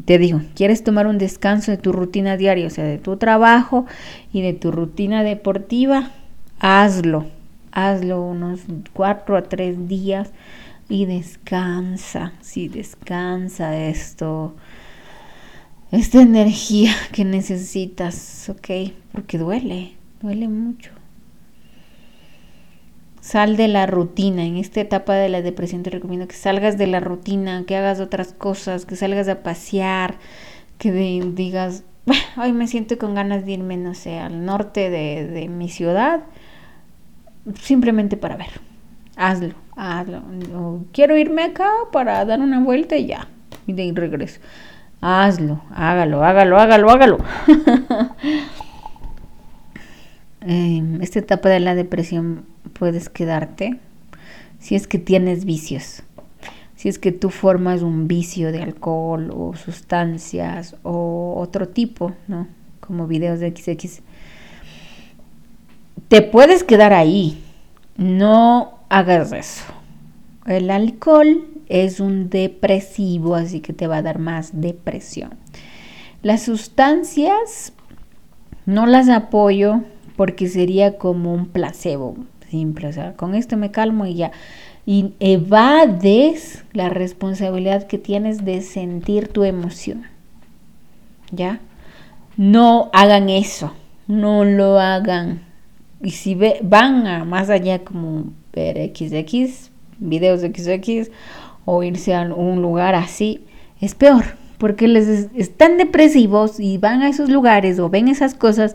te 0.05 0.19
digo, 0.19 0.43
quieres 0.55 0.85
tomar 0.85 1.07
un 1.07 1.17
descanso 1.17 1.71
de 1.71 1.79
tu 1.79 1.93
rutina 1.93 2.37
diaria, 2.37 2.67
o 2.67 2.71
sea, 2.71 2.85
de 2.85 2.99
tu 2.99 3.17
trabajo 3.17 3.87
y 4.33 4.43
de 4.43 4.53
tu 4.53 4.71
rutina 4.71 5.23
deportiva, 5.23 6.11
hazlo. 6.59 7.27
Hazlo 7.73 8.23
unos 8.23 8.61
cuatro 8.93 9.37
a 9.37 9.43
tres 9.43 9.89
días 9.89 10.33
y 10.89 11.07
descansa. 11.07 12.33
Sí, 12.41 12.69
descansa 12.69 13.77
esto. 13.77 14.55
Esta 15.91 16.21
energía 16.21 16.93
que 17.13 17.25
necesitas, 17.25 18.49
¿ok? 18.49 18.93
Porque 19.13 19.39
duele, 19.39 19.93
duele 20.21 20.49
mucho. 20.49 20.91
Sal 23.21 23.57
de 23.57 23.67
la 23.67 23.87
rutina. 23.87 24.45
En 24.45 24.57
esta 24.57 24.81
etapa 24.81 25.15
de 25.15 25.29
la 25.29 25.43
depresión 25.43 25.83
te 25.83 25.91
recomiendo 25.91 26.29
que 26.29 26.37
salgas 26.37 26.79
de 26.79 26.87
la 26.87 27.01
rutina, 27.01 27.65
que 27.67 27.77
hagas 27.77 27.99
otras 27.99 28.33
cosas, 28.33 28.87
que 28.87 28.95
salgas 28.95 29.29
a 29.29 29.43
pasear, 29.43 30.17
que 30.79 30.93
digas, 30.93 31.83
hoy 32.37 32.53
me 32.53 32.69
siento 32.69 32.99
con 32.99 33.15
ganas 33.15 33.45
de 33.45 33.53
irme, 33.53 33.77
no 33.77 33.95
sé, 33.95 34.19
al 34.19 34.45
norte 34.45 34.91
de, 34.91 35.49
mi 35.49 35.69
ciudad, 35.69 36.25
simplemente 37.61 38.17
para 38.17 38.37
ver. 38.37 38.61
Hazlo, 39.17 39.55
hazlo. 39.77 40.23
quiero 40.93 41.17
irme 41.17 41.43
acá 41.45 41.71
para 41.91 42.23
dar 42.27 42.41
una 42.41 42.61
vuelta 42.61 42.97
y 42.97 43.07
ya, 43.07 43.29
y 43.67 43.73
de 43.73 43.91
regreso. 43.95 44.41
Hazlo, 45.01 45.63
hágalo, 45.75 46.23
hágalo, 46.23 46.59
hágalo, 46.59 46.91
hágalo. 46.91 47.19
Em, 50.49 51.03
esta 51.03 51.19
etapa 51.19 51.49
de 51.49 51.59
la 51.59 51.75
depresión 51.75 52.45
puedes 52.73 53.09
quedarte 53.09 53.81
si 54.61 54.77
es 54.77 54.87
que 54.87 54.99
tienes 54.99 55.45
vicios. 55.45 56.05
Si 56.77 56.89
es 56.89 57.01
que 57.01 57.11
tú 57.11 57.31
formas 57.31 57.83
un 57.83 58.07
vicio 58.07 58.53
de 58.53 58.63
alcohol 58.63 59.33
o 59.35 59.57
sustancias 59.57 60.77
o 60.85 61.35
otro 61.37 61.67
tipo, 61.69 62.13
¿no? 62.29 62.47
Como 62.79 63.09
videos 63.09 63.41
de 63.41 63.51
XX. 63.51 64.03
Te 66.07 66.23
puedes 66.23 66.63
quedar 66.63 66.93
ahí. 66.93 67.43
No 67.97 68.76
hagas 68.89 69.33
eso. 69.33 69.65
El 70.47 70.71
alcohol 70.71 71.45
es 71.69 72.01
un 72.01 72.31
depresivo, 72.31 73.35
así 73.35 73.61
que 73.61 73.73
te 73.73 73.87
va 73.87 73.99
a 73.99 74.03
dar 74.03 74.19
más 74.19 74.61
depresión. 74.61 75.31
Las 76.23 76.43
sustancias 76.43 77.73
no 78.65 78.87
las 78.87 79.09
apoyo 79.09 79.83
porque 80.17 80.49
sería 80.49 80.99
como 80.99 81.35
un 81.35 81.47
placebo 81.49 82.17
simple, 82.51 82.89
o 82.89 82.93
sea, 82.93 83.15
con 83.15 83.35
esto 83.35 83.57
me 83.57 83.71
calmo 83.71 84.07
y 84.07 84.15
ya. 84.15 84.33
Y 84.87 85.15
evades 85.19 86.65
la 86.73 86.89
responsabilidad 86.89 87.87
que 87.87 87.99
tienes 87.99 88.45
de 88.45 88.61
sentir 88.63 89.29
tu 89.29 89.45
emoción. 89.45 90.05
¿Ya? 91.33 91.61
No 92.37 92.91
hagan 92.93 93.29
eso, 93.29 93.73
no 94.07 94.45
lo 94.45 94.79
hagan. 94.79 95.43
Y 96.01 96.13
si 96.13 96.39
van 96.63 97.07
a 97.07 97.25
más 97.25 97.51
allá 97.51 97.81
como 97.81 98.27
ver 98.57 98.93
XX, 98.95 99.71
videos 99.99 100.41
de 100.41 100.49
XX 100.49 101.11
o 101.65 101.83
irse 101.83 102.15
a 102.15 102.23
un 102.23 102.63
lugar 102.63 102.95
así, 102.95 103.45
es 103.81 103.95
peor, 103.95 104.25
porque 104.59 104.89
les 104.89 105.29
están 105.37 105.77
depresivos 105.77 106.59
y 106.59 106.79
van 106.79 107.03
a 107.03 107.09
esos 107.09 107.29
lugares 107.29 107.79
o 107.79 107.91
ven 107.91 108.09
esas 108.09 108.35
cosas 108.35 108.75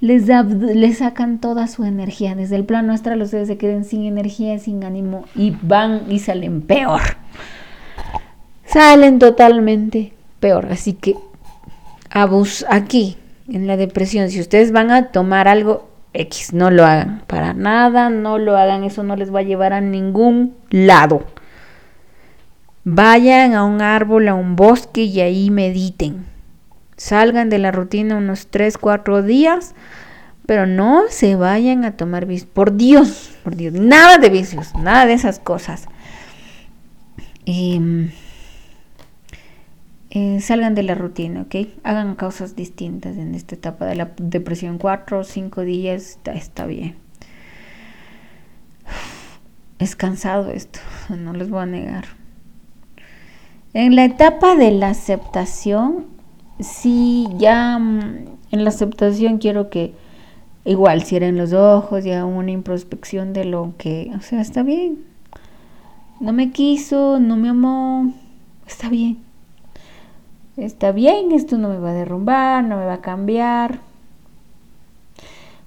les, 0.00 0.26
les 0.26 0.98
sacan 0.98 1.40
toda 1.40 1.66
su 1.66 1.84
energía. 1.84 2.34
Desde 2.34 2.56
el 2.56 2.64
plano 2.64 2.92
astral 2.92 3.20
ustedes 3.22 3.48
se 3.48 3.58
queden 3.58 3.84
sin 3.84 4.04
energía, 4.04 4.58
sin 4.58 4.82
ánimo 4.82 5.24
y 5.34 5.54
van 5.62 6.10
y 6.10 6.18
salen 6.18 6.62
peor. 6.62 7.02
Salen 8.64 9.18
totalmente 9.18 10.14
peor. 10.40 10.68
Así 10.70 10.94
que 10.94 11.16
abus 12.08 12.64
aquí 12.68 13.16
en 13.48 13.66
la 13.66 13.76
depresión. 13.76 14.30
Si 14.30 14.40
ustedes 14.40 14.72
van 14.72 14.90
a 14.90 15.08
tomar 15.08 15.48
algo 15.48 15.89
X, 16.12 16.52
no 16.52 16.70
lo 16.70 16.84
hagan. 16.84 17.22
Para 17.26 17.54
nada, 17.54 18.10
no 18.10 18.38
lo 18.38 18.56
hagan. 18.56 18.84
Eso 18.84 19.02
no 19.02 19.16
les 19.16 19.34
va 19.34 19.40
a 19.40 19.44
llevar 19.44 19.72
a 19.72 19.80
ningún 19.80 20.56
lado. 20.70 21.24
Vayan 22.84 23.54
a 23.54 23.64
un 23.64 23.82
árbol, 23.82 24.28
a 24.28 24.34
un 24.34 24.56
bosque 24.56 25.02
y 25.02 25.20
ahí 25.20 25.50
mediten 25.50 26.30
salgan 27.00 27.48
de 27.48 27.58
la 27.58 27.72
rutina 27.72 28.16
unos 28.16 28.48
3, 28.48 28.76
4 28.76 29.22
días, 29.22 29.74
pero 30.44 30.66
no 30.66 31.04
se 31.08 31.34
vayan 31.34 31.84
a 31.84 31.96
tomar 31.96 32.26
vicios. 32.26 32.50
Por 32.52 32.76
Dios, 32.76 33.30
por 33.42 33.56
Dios, 33.56 33.72
nada 33.72 34.18
de 34.18 34.28
vicios, 34.28 34.74
nada 34.74 35.06
de 35.06 35.14
esas 35.14 35.38
cosas. 35.38 35.86
Em, 37.46 38.10
eh, 40.10 40.40
salgan 40.40 40.74
de 40.74 40.82
la 40.82 40.94
rutina, 40.94 41.42
¿ok? 41.42 41.54
Hagan 41.84 42.14
cosas 42.16 42.56
distintas 42.56 43.16
en 43.16 43.34
esta 43.34 43.54
etapa 43.54 43.86
de 43.86 43.94
la 43.94 44.12
depresión. 44.18 44.78
4 44.78 45.20
o 45.20 45.24
5 45.24 45.62
días 45.62 46.18
está, 46.24 46.66
bien. 46.66 46.96
Es 49.78 49.96
cansado 49.96 50.50
esto, 50.50 50.80
no 51.08 51.32
les 51.32 51.48
voy 51.48 51.62
a 51.62 51.66
negar. 51.66 52.04
En 53.72 53.94
la 53.96 54.04
etapa 54.04 54.56
de 54.56 54.72
la 54.72 54.88
aceptación 54.88 56.20
si 56.62 57.26
ya 57.38 57.78
mm, 57.78 58.26
en 58.50 58.64
la 58.64 58.70
aceptación 58.70 59.38
quiero 59.38 59.70
que 59.70 59.94
igual 60.64 61.02
cierren 61.02 61.36
los 61.36 61.52
ojos 61.52 62.04
y 62.04 62.10
hagan 62.12 62.26
una 62.26 62.50
introspección 62.50 63.32
de 63.32 63.44
lo 63.44 63.74
que, 63.78 64.12
o 64.16 64.20
sea, 64.20 64.40
está 64.40 64.62
bien. 64.62 65.04
No 66.20 66.32
me 66.32 66.50
quiso, 66.50 67.18
no 67.18 67.36
me 67.36 67.48
amó, 67.48 68.12
está 68.66 68.88
bien. 68.90 69.18
Está 70.56 70.92
bien, 70.92 71.32
esto 71.32 71.58
no 71.58 71.68
me 71.68 71.78
va 71.78 71.90
a 71.90 71.94
derrumbar, 71.94 72.64
no 72.64 72.76
me 72.76 72.84
va 72.84 72.94
a 72.94 73.00
cambiar. 73.00 73.80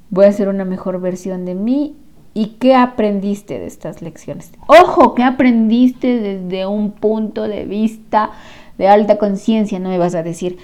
Voy 0.10 0.26
a 0.26 0.30
hacer 0.30 0.48
una 0.48 0.66
mejor 0.66 1.00
versión 1.02 1.46
de 1.46 1.56
mí. 1.56 1.96
¿Y 2.36 2.58
qué 2.60 2.76
aprendiste 2.76 3.60
de 3.60 3.68
estas 3.68 4.02
lecciones? 4.02 4.52
Ojo, 4.68 5.14
¿qué 5.14 5.24
aprendiste 5.24 6.20
desde 6.20 6.66
un 6.66 6.92
punto 6.92 7.48
de 7.48 7.66
vista 7.66 8.32
de 8.78 8.88
alta 8.88 9.18
conciencia? 9.18 9.80
No 9.80 9.90
me 9.90 10.00
vas 10.00 10.16
a 10.16 10.24
decir, 10.24 10.58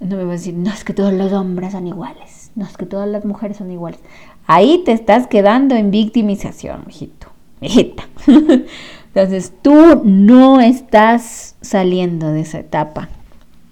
no 0.00 0.16
me 0.16 0.24
vas 0.24 0.28
a 0.28 0.36
decir, 0.36 0.54
no 0.54 0.70
es 0.70 0.84
que 0.84 0.92
todos 0.92 1.14
los 1.14 1.32
hombres 1.32 1.72
son 1.72 1.86
iguales, 1.86 2.50
no 2.54 2.66
es 2.66 2.76
que 2.76 2.84
todas 2.86 3.08
las 3.08 3.24
mujeres 3.24 3.56
son 3.56 3.70
iguales. 3.70 4.00
Ahí 4.46 4.82
te 4.84 4.92
estás 4.92 5.26
quedando 5.26 5.74
en 5.74 5.90
victimización, 5.90 6.84
hijito, 6.88 7.28
hijita. 7.62 8.04
Entonces 9.14 9.52
tú 9.62 10.02
no 10.04 10.60
estás 10.60 11.56
saliendo 11.62 12.32
de 12.32 12.42
esa 12.42 12.58
etapa. 12.58 13.08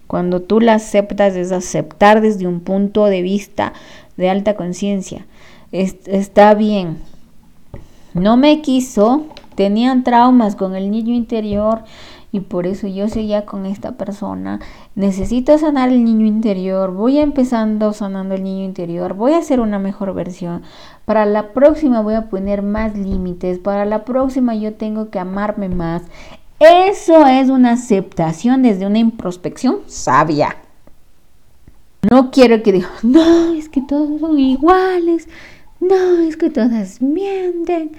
Cuando 0.07 0.41
tú 0.41 0.59
la 0.59 0.75
aceptas 0.75 1.35
es 1.35 1.51
aceptar 1.51 2.21
desde 2.21 2.47
un 2.47 2.61
punto 2.61 3.05
de 3.05 3.21
vista 3.21 3.73
de 4.15 4.29
alta 4.29 4.55
conciencia. 4.55 5.25
está 5.71 6.53
bien. 6.53 6.97
No 8.13 8.37
me 8.37 8.61
quiso, 8.61 9.27
tenían 9.55 10.03
traumas 10.03 10.55
con 10.55 10.75
el 10.75 10.89
niño 10.89 11.13
interior, 11.13 11.83
y 12.31 12.41
por 12.41 12.67
eso 12.67 12.87
yo 12.87 13.07
seguía 13.07 13.45
con 13.45 13.65
esta 13.65 13.93
persona. 13.93 14.59
Necesito 14.95 15.57
sanar 15.57 15.89
el 15.89 16.03
niño 16.03 16.25
interior, 16.25 16.91
voy 16.93 17.19
empezando 17.19 17.93
sanando 17.93 18.35
el 18.35 18.43
niño 18.43 18.65
interior, 18.65 19.13
voy 19.13 19.33
a 19.33 19.39
hacer 19.39 19.59
una 19.59 19.79
mejor 19.79 20.13
versión. 20.13 20.63
Para 21.05 21.25
la 21.25 21.53
próxima 21.53 22.01
voy 22.01 22.15
a 22.15 22.29
poner 22.29 22.61
más 22.61 22.97
límites, 22.97 23.59
para 23.59 23.85
la 23.85 24.03
próxima 24.03 24.55
yo 24.55 24.73
tengo 24.73 25.09
que 25.09 25.19
amarme 25.19 25.69
más. 25.69 26.03
Eso 26.59 27.25
es 27.27 27.49
una 27.49 27.73
aceptación 27.73 28.63
desde 28.63 28.87
una 28.87 28.97
introspección 28.97 29.81
sabia. 29.85 30.57
No 32.09 32.31
quiero 32.31 32.63
que 32.63 32.71
digan, 32.71 32.91
no, 33.03 33.53
es 33.53 33.69
que 33.69 33.81
todos 33.81 34.19
son 34.19 34.39
iguales. 34.39 35.27
no, 35.79 36.19
es 36.21 36.35
que 36.35 36.49
todas 36.49 37.01
mienten. 37.01 37.91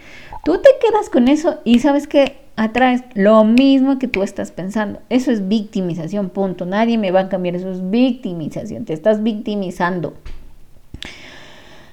Tú 0.44 0.58
te 0.58 0.70
quedas 0.80 1.08
con 1.10 1.28
eso 1.28 1.60
y 1.64 1.78
sabes 1.78 2.08
que 2.08 2.38
atraes 2.56 3.04
lo 3.14 3.44
mismo 3.44 3.98
que 4.00 4.08
tú 4.08 4.22
estás 4.24 4.50
pensando. 4.50 5.00
Eso 5.08 5.30
es 5.30 5.46
victimización, 5.46 6.30
punto. 6.30 6.66
Nadie 6.66 6.98
me 6.98 7.12
va 7.12 7.20
a 7.20 7.28
cambiar, 7.28 7.54
eso 7.54 7.70
es 7.70 7.88
victimización. 7.88 8.84
Te 8.84 8.92
estás 8.92 9.22
victimizando. 9.22 10.14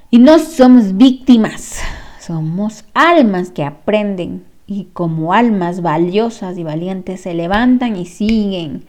Y 0.09 0.17
no 0.17 0.39
somos 0.39 0.97
víctimas, 0.97 1.79
somos 2.19 2.85
almas 2.93 3.51
que 3.51 3.63
aprenden 3.63 4.45
y 4.67 4.85
como 4.93 5.33
almas 5.33 5.81
valiosas 5.81 6.57
y 6.57 6.63
valientes 6.63 7.21
se 7.21 7.33
levantan 7.33 7.95
y 7.95 8.05
siguen. 8.05 8.83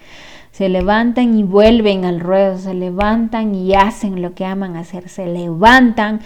Se 0.53 0.69
levantan 0.71 1.39
y 1.39 1.43
vuelven 1.43 2.05
al 2.07 2.21
ruedo, 2.21 2.57
se 2.59 2.73
levantan 2.73 3.55
y 3.55 3.75
hacen 3.75 4.23
lo 4.23 4.35
que 4.35 4.47
aman 4.47 4.77
hacer, 4.77 5.09
se 5.11 5.27
levantan 5.27 6.21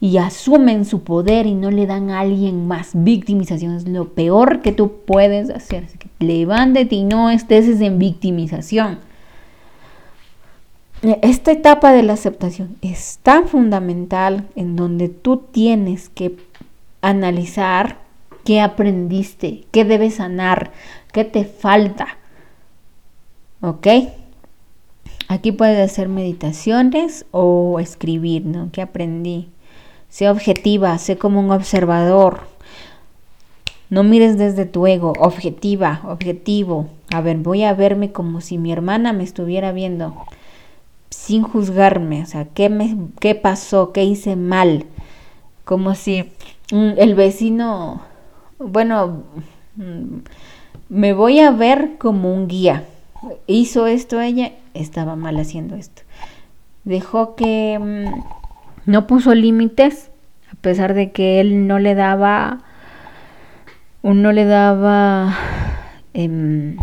y 0.00 0.16
asumen 0.16 0.84
su 0.84 1.02
poder 1.02 1.46
y 1.46 1.54
no 1.54 1.70
le 1.70 1.86
dan 1.86 2.10
a 2.10 2.20
alguien 2.20 2.66
más. 2.66 2.90
Victimización 2.94 3.74
es 3.74 3.86
lo 3.86 4.08
peor 4.08 4.62
que 4.62 4.72
tú 4.72 4.92
puedes 5.06 5.50
hacer. 5.50 5.84
Así 5.84 5.98
que 5.98 6.08
y 6.90 7.04
no 7.04 7.30
estés 7.30 7.80
en 7.80 7.98
victimización. 7.98 8.98
Esta 11.20 11.52
etapa 11.52 11.92
de 11.92 12.02
la 12.02 12.14
aceptación 12.14 12.76
es 12.80 13.18
tan 13.22 13.46
fundamental 13.46 14.46
en 14.56 14.76
donde 14.76 15.10
tú 15.10 15.36
tienes 15.36 16.08
que 16.08 16.36
analizar 17.02 18.03
qué 18.44 18.60
aprendiste, 18.60 19.64
qué 19.70 19.84
debes 19.84 20.16
sanar, 20.16 20.72
qué 21.12 21.24
te 21.24 21.44
falta. 21.44 22.18
¿Ok? 23.60 23.86
Aquí 25.28 25.52
puedes 25.52 25.90
hacer 25.90 26.08
meditaciones 26.08 27.24
o 27.30 27.80
escribir, 27.80 28.44
¿no? 28.44 28.68
¿Qué 28.72 28.82
aprendí? 28.82 29.48
Sé 30.10 30.28
objetiva, 30.28 30.96
sé 30.98 31.16
como 31.16 31.40
un 31.40 31.50
observador. 31.50 32.42
No 33.90 34.02
mires 34.02 34.36
desde 34.36 34.66
tu 34.66 34.86
ego, 34.86 35.12
objetiva, 35.18 36.02
objetivo. 36.04 36.88
A 37.12 37.20
ver, 37.20 37.38
voy 37.38 37.64
a 37.64 37.74
verme 37.74 38.12
como 38.12 38.40
si 38.40 38.58
mi 38.58 38.70
hermana 38.72 39.12
me 39.12 39.24
estuviera 39.24 39.72
viendo, 39.72 40.14
sin 41.10 41.42
juzgarme. 41.42 42.22
O 42.22 42.26
sea, 42.26 42.44
¿qué, 42.44 42.68
me, 42.68 42.96
qué 43.20 43.34
pasó? 43.34 43.92
¿Qué 43.92 44.04
hice 44.04 44.36
mal? 44.36 44.84
Como 45.64 45.94
si 45.94 46.30
mm, 46.72 46.92
el 46.98 47.14
vecino, 47.14 48.02
bueno, 48.58 49.24
me 50.88 51.12
voy 51.12 51.40
a 51.40 51.50
ver 51.50 51.92
como 51.98 52.34
un 52.34 52.48
guía. 52.48 52.84
Hizo 53.46 53.86
esto 53.86 54.20
ella, 54.20 54.52
estaba 54.74 55.16
mal 55.16 55.38
haciendo 55.38 55.76
esto. 55.76 56.02
Dejó 56.84 57.34
que 57.36 57.78
mm, 57.80 58.90
no 58.90 59.06
puso 59.06 59.34
límites, 59.34 60.10
a 60.52 60.56
pesar 60.56 60.94
de 60.94 61.10
que 61.10 61.40
él 61.40 61.66
no 61.66 61.78
le 61.78 61.94
daba, 61.94 62.60
no 64.02 64.32
le 64.32 64.44
daba, 64.44 65.34
em, 66.12 66.76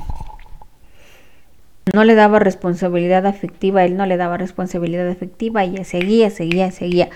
no 1.94 2.04
le 2.04 2.16
daba 2.16 2.40
responsabilidad 2.40 3.28
afectiva, 3.28 3.84
él 3.84 3.96
no 3.96 4.06
le 4.08 4.18
daba 4.18 4.38
responsabilidad 4.38 5.08
afectiva 5.08 5.64
y 5.66 5.84
seguía, 5.86 6.32
seguía, 6.32 6.72
seguía. 6.72 7.10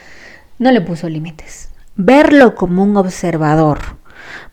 No 0.59 0.71
le 0.71 0.81
puso 0.81 1.09
límites. 1.09 1.71
Verlo 1.95 2.55
como 2.55 2.83
un 2.83 2.95
observador. 2.97 3.79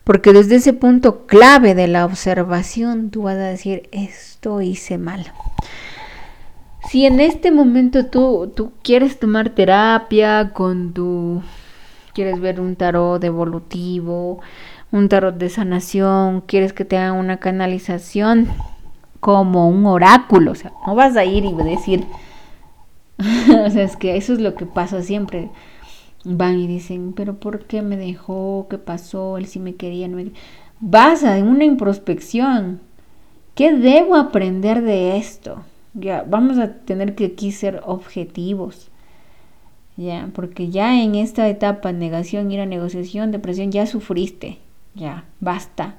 Porque 0.03 0.33
desde 0.33 0.55
ese 0.55 0.73
punto 0.73 1.25
clave 1.25 1.75
de 1.75 1.87
la 1.87 2.05
observación 2.05 3.09
tú 3.09 3.23
vas 3.23 3.35
a 3.35 3.47
decir, 3.47 3.89
esto 3.91 4.61
hice 4.61 4.97
mal 4.97 5.31
si 6.93 7.05
en 7.05 7.19
este 7.19 7.51
momento 7.51 8.05
tú, 8.05 8.51
tú 8.55 8.71
quieres 8.83 9.19
tomar 9.19 9.49
terapia 9.49 10.51
con 10.53 10.93
tu, 10.93 11.41
quieres 12.13 12.39
ver 12.39 12.59
un 12.59 12.75
tarot 12.75 13.23
evolutivo, 13.23 14.41
un 14.91 15.09
tarot 15.09 15.35
de 15.35 15.49
sanación, 15.49 16.41
quieres 16.41 16.73
que 16.73 16.85
te 16.85 16.97
hagan 16.97 17.15
una 17.15 17.37
canalización 17.37 18.47
como 19.19 19.69
un 19.69 19.85
oráculo, 19.85 20.51
o 20.51 20.55
sea, 20.55 20.71
no 20.85 20.93
vas 20.93 21.15
a 21.15 21.25
ir 21.25 21.45
y 21.45 21.53
decir, 21.53 22.05
o 23.17 23.69
sea, 23.69 23.83
es 23.83 23.95
que 23.95 24.17
eso 24.17 24.33
es 24.33 24.39
lo 24.39 24.55
que 24.55 24.65
pasa 24.65 25.01
siempre. 25.01 25.49
Van 26.25 26.59
y 26.59 26.67
dicen, 26.67 27.13
pero 27.13 27.39
¿por 27.39 27.65
qué 27.65 27.81
me 27.81 27.97
dejó? 27.97 28.67
¿Qué 28.69 28.77
pasó? 28.77 29.37
Él 29.37 29.45
sí 29.45 29.59
me 29.59 29.75
quería. 29.75 30.07
No 30.07 30.17
me... 30.17 30.31
Vas 30.79 31.23
a 31.23 31.37
una 31.37 31.65
introspección. 31.65 32.79
¿Qué 33.55 33.73
debo 33.73 34.15
aprender 34.15 34.81
de 34.81 35.17
esto? 35.17 35.63
Ya, 35.93 36.25
vamos 36.27 36.57
a 36.57 36.73
tener 36.73 37.13
que 37.15 37.25
aquí 37.25 37.51
ser 37.51 37.81
objetivos. 37.85 38.89
Ya, 39.95 40.29
porque 40.33 40.69
ya 40.69 41.03
en 41.03 41.15
esta 41.15 41.47
etapa, 41.47 41.91
negación, 41.91 42.49
ira, 42.51 42.65
negociación, 42.65 43.31
depresión, 43.31 43.71
ya 43.71 43.85
sufriste. 43.85 44.57
Ya, 44.95 45.25
basta. 45.39 45.97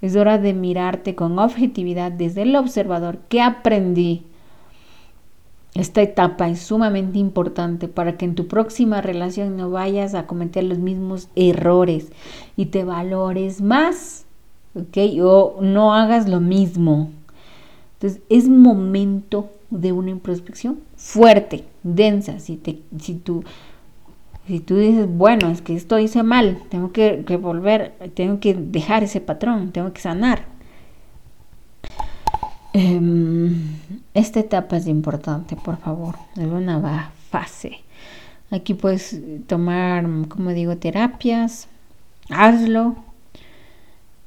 Es 0.00 0.16
hora 0.16 0.38
de 0.38 0.54
mirarte 0.54 1.14
con 1.14 1.38
objetividad 1.38 2.10
desde 2.10 2.42
el 2.42 2.56
observador. 2.56 3.18
¿Qué 3.28 3.40
aprendí? 3.40 4.24
Esta 5.74 6.02
etapa 6.02 6.48
es 6.48 6.60
sumamente 6.60 7.18
importante 7.18 7.88
para 7.88 8.16
que 8.16 8.24
en 8.24 8.34
tu 8.34 8.48
próxima 8.48 9.00
relación 9.00 9.56
no 9.56 9.70
vayas 9.70 10.14
a 10.14 10.26
cometer 10.26 10.64
los 10.64 10.78
mismos 10.78 11.28
errores 11.36 12.10
y 12.56 12.66
te 12.66 12.84
valores 12.84 13.60
más, 13.60 14.24
¿ok? 14.74 14.96
O 15.22 15.58
no 15.60 15.94
hagas 15.94 16.28
lo 16.28 16.40
mismo, 16.40 17.10
entonces 17.98 18.22
es 18.28 18.48
momento 18.48 19.50
de 19.70 19.90
una 19.90 20.10
introspección 20.10 20.78
fuerte, 20.96 21.64
densa. 21.82 22.38
Si, 22.38 22.56
te, 22.56 22.78
si, 23.00 23.14
tú, 23.14 23.42
si 24.46 24.60
tú 24.60 24.76
dices, 24.76 25.08
bueno, 25.08 25.48
es 25.50 25.62
que 25.62 25.74
esto 25.74 25.98
hice 25.98 26.22
mal, 26.22 26.62
tengo 26.68 26.92
que, 26.92 27.24
volver, 27.40 27.94
tengo 28.14 28.38
que 28.38 28.54
dejar 28.54 29.02
ese 29.02 29.20
patrón, 29.20 29.72
tengo 29.72 29.92
que 29.92 30.00
sanar. 30.00 30.44
Em, 32.80 33.56
esta 34.14 34.38
etapa 34.38 34.76
es 34.76 34.86
importante, 34.86 35.56
por 35.56 35.78
favor, 35.78 36.14
es 36.36 36.46
una 36.46 37.10
fase. 37.28 37.80
Aquí 38.52 38.74
puedes 38.74 39.20
tomar, 39.48 40.06
como 40.28 40.50
digo, 40.50 40.76
terapias, 40.76 41.66
hazlo, 42.30 42.94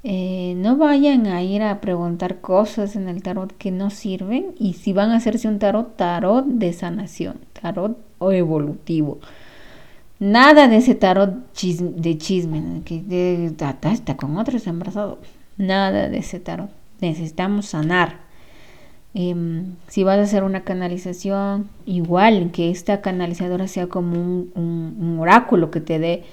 eh, 0.03 0.53
no 0.57 0.75
vayan 0.75 1.27
a 1.27 1.41
ir 1.43 1.63
a 1.63 1.79
preguntar 1.79 2.41
cosas 2.41 2.97
en 2.97 3.07
el 3.07 3.23
tarot 3.23 3.55
que 3.57 3.71
no 3.71 3.89
sirven 3.89 4.47
y 4.59 4.73
si 4.73 4.91
van 4.91 5.11
a 5.11 5.17
hacerse 5.17 5.47
un 5.47 5.57
tarot, 5.57 5.95
tarot 5.95 6.45
de 6.45 6.73
sanación, 6.73 7.37
tarot 7.53 7.97
o 8.17 8.33
evolutivo. 8.33 9.19
Nada 10.19 10.67
de 10.67 10.75
ese 10.77 10.95
tarot 10.95 11.35
de 11.53 12.17
chisme, 12.17 12.81
que 12.83 13.45
está 13.55 14.17
con 14.17 14.37
otros 14.37 14.67
embarazado. 14.67 15.19
Nada 15.57 16.09
de 16.09 16.17
ese 16.17 16.41
tarot. 16.41 16.69
Necesitamos 16.99 17.67
sanar. 17.67 18.30
Em, 19.13 19.75
si 19.87 20.03
vas 20.03 20.19
a 20.19 20.23
hacer 20.23 20.43
una 20.43 20.63
canalización, 20.63 21.69
igual 21.85 22.51
que 22.51 22.71
esta 22.71 23.01
canalizadora 23.01 23.67
sea 23.67 23.87
como 23.87 24.13
un 24.55 25.17
oráculo 25.19 25.69
que 25.69 25.81
te 25.81 25.99
dé 25.99 26.23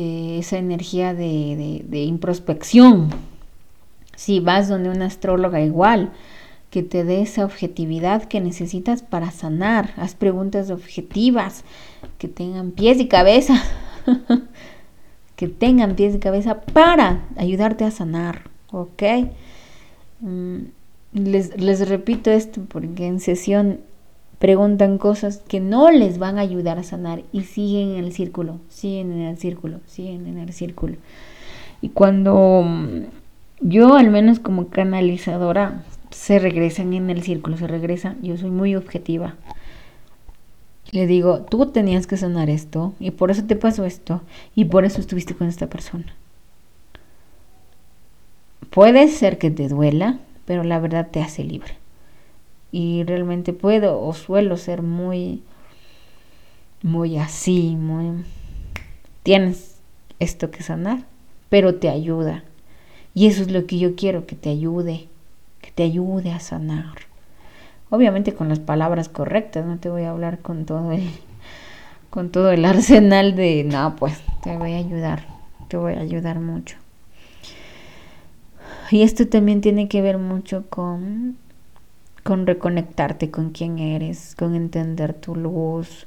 eh, 0.00 0.38
esa 0.38 0.58
energía 0.58 1.12
de, 1.12 1.82
introspección. 1.90 3.10
Si 4.14 4.38
vas 4.38 4.68
donde 4.68 4.90
una 4.90 5.06
astróloga 5.06 5.60
igual, 5.60 6.12
que 6.70 6.84
te 6.84 7.02
dé 7.02 7.22
esa 7.22 7.44
objetividad 7.44 8.24
que 8.24 8.40
necesitas 8.40 9.02
para 9.02 9.32
sanar. 9.32 9.94
Haz 9.96 10.14
preguntas 10.14 10.70
objetivas 10.70 11.64
que 12.18 12.28
tengan 12.28 12.70
pies 12.70 13.00
y 13.00 13.08
cabeza. 13.08 13.60
que 15.36 15.48
tengan 15.48 15.96
pies 15.96 16.14
y 16.14 16.20
cabeza 16.20 16.60
para 16.60 17.24
ayudarte 17.36 17.84
a 17.84 17.90
sanar. 17.90 18.42
¿Ok? 18.70 19.02
Mm, 20.20 20.58
les, 21.12 21.88
repito 21.88 22.30
esto 22.30 22.62
porque 22.68 23.06
en 23.06 23.20
sesión 23.20 23.80
preguntan 24.38 24.98
cosas 24.98 25.42
que 25.48 25.60
no 25.60 25.90
les 25.90 26.18
van 26.18 26.38
a 26.38 26.42
ayudar 26.42 26.78
a 26.78 26.82
sanar 26.82 27.22
y 27.32 27.42
siguen 27.42 27.96
en 27.96 28.04
el 28.04 28.12
círculo, 28.12 28.58
siguen 28.68 29.12
en 29.12 29.22
el 29.22 29.38
círculo, 29.38 29.80
siguen 29.86 30.26
en 30.26 30.38
el 30.38 30.52
círculo. 30.52 30.96
Y 31.80 31.90
cuando 31.90 32.62
mm, 32.64 33.04
yo 33.60 33.94
al 33.96 34.10
menos 34.10 34.38
como 34.38 34.68
canalizadora 34.68 35.84
se 36.10 36.38
regresan 36.38 36.92
en 36.94 37.10
el 37.10 37.22
círculo, 37.22 37.56
se 37.56 37.66
regresan, 37.66 38.18
yo 38.22 38.36
soy 38.36 38.50
muy 38.50 38.76
objetiva. 38.76 39.34
Le 40.90 41.06
digo, 41.06 41.40
tú 41.40 41.66
tenías 41.66 42.06
que 42.06 42.16
sanar 42.16 42.48
esto 42.48 42.94
y 42.98 43.10
por 43.10 43.30
eso 43.30 43.44
te 43.44 43.56
pasó 43.56 43.84
esto 43.84 44.22
y 44.54 44.66
por 44.66 44.84
eso 44.84 45.00
estuviste 45.00 45.34
con 45.34 45.48
esta 45.48 45.66
persona. 45.66 46.14
Puede 48.70 49.08
ser 49.08 49.38
que 49.38 49.50
te 49.50 49.68
duela, 49.68 50.18
pero 50.48 50.64
la 50.64 50.80
verdad 50.80 51.08
te 51.10 51.20
hace 51.20 51.44
libre 51.44 51.74
y 52.72 53.04
realmente 53.04 53.52
puedo 53.52 54.00
o 54.00 54.14
suelo 54.14 54.56
ser 54.56 54.80
muy 54.80 55.42
muy 56.82 57.18
así, 57.18 57.76
muy 57.76 58.24
tienes 59.22 59.76
esto 60.20 60.50
que 60.50 60.62
sanar, 60.62 61.00
pero 61.50 61.74
te 61.74 61.90
ayuda. 61.90 62.44
Y 63.12 63.26
eso 63.26 63.42
es 63.42 63.50
lo 63.50 63.66
que 63.66 63.78
yo 63.78 63.94
quiero 63.94 64.24
que 64.26 64.36
te 64.36 64.48
ayude, 64.48 65.08
que 65.60 65.70
te 65.70 65.82
ayude 65.82 66.32
a 66.32 66.40
sanar. 66.40 66.94
Obviamente 67.90 68.32
con 68.32 68.48
las 68.48 68.58
palabras 68.58 69.10
correctas, 69.10 69.66
no 69.66 69.78
te 69.78 69.90
voy 69.90 70.04
a 70.04 70.10
hablar 70.10 70.38
con 70.38 70.64
todo 70.64 70.92
el 70.92 71.10
con 72.08 72.30
todo 72.30 72.52
el 72.52 72.64
arsenal 72.64 73.36
de, 73.36 73.64
no, 73.64 73.96
pues 73.96 74.18
te 74.42 74.56
voy 74.56 74.72
a 74.72 74.78
ayudar, 74.78 75.26
te 75.68 75.76
voy 75.76 75.92
a 75.92 76.00
ayudar 76.00 76.40
mucho. 76.40 76.78
Y 78.90 79.02
esto 79.02 79.26
también 79.26 79.60
tiene 79.60 79.88
que 79.88 80.02
ver 80.02 80.18
mucho 80.18 80.64
con, 80.68 81.36
con 82.22 82.46
reconectarte 82.46 83.30
con 83.30 83.50
quién 83.50 83.78
eres, 83.78 84.34
con 84.34 84.54
entender 84.54 85.14
tu 85.14 85.34
luz, 85.34 86.06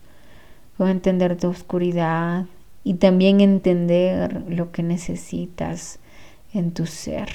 con 0.77 0.89
entender 0.89 1.37
tu 1.37 1.47
oscuridad 1.47 2.45
y 2.83 2.95
también 2.95 3.41
entender 3.41 4.43
lo 4.47 4.71
que 4.71 4.83
necesitas 4.83 5.99
en 6.53 6.71
tu 6.71 6.85
ser. 6.85 7.29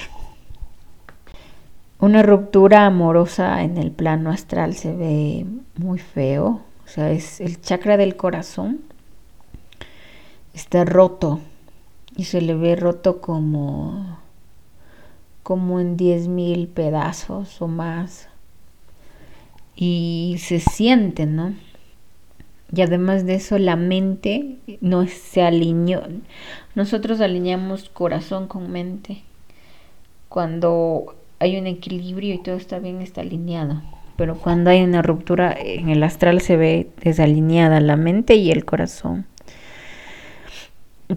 Una 1.99 2.21
ruptura 2.21 2.85
amorosa 2.85 3.63
en 3.63 3.77
el 3.77 3.91
plano 3.91 4.29
astral 4.29 4.75
se 4.75 4.93
ve 4.93 5.45
muy 5.77 5.97
feo, 5.97 6.61
o 6.85 6.87
sea, 6.87 7.11
es 7.11 7.41
el 7.41 7.59
chakra 7.61 7.97
del 7.97 8.15
corazón 8.15 8.81
está 10.57 10.85
roto 10.85 11.39
y 12.15 12.23
se 12.23 12.41
le 12.41 12.55
ve 12.55 12.75
roto 12.75 13.21
como 13.21 14.17
como 15.47 15.79
en 15.79 15.95
diez 15.95 16.27
mil 16.27 16.67
pedazos 16.67 17.61
o 17.61 17.69
más 17.69 18.27
y 19.77 20.35
se 20.39 20.59
siente, 20.59 21.25
¿no? 21.25 21.53
Y 22.75 22.81
además 22.81 23.25
de 23.25 23.35
eso, 23.35 23.57
la 23.57 23.77
mente 23.77 24.57
no 24.81 25.07
se 25.07 25.43
alineó. 25.43 26.03
Nosotros 26.75 27.21
alineamos 27.21 27.87
corazón 27.87 28.49
con 28.49 28.69
mente. 28.69 29.23
Cuando 30.27 31.15
hay 31.39 31.55
un 31.55 31.65
equilibrio 31.65 32.33
y 32.33 32.39
todo 32.39 32.57
está 32.57 32.79
bien, 32.79 33.01
está 33.01 33.21
alineado. 33.21 33.81
Pero 34.17 34.35
cuando 34.35 34.69
hay 34.69 34.83
una 34.83 35.01
ruptura 35.01 35.55
en 35.57 35.87
el 35.87 36.03
astral 36.03 36.41
se 36.41 36.57
ve 36.57 36.89
desalineada 37.01 37.79
la 37.79 37.95
mente 37.95 38.35
y 38.35 38.51
el 38.51 38.65
corazón. 38.65 39.25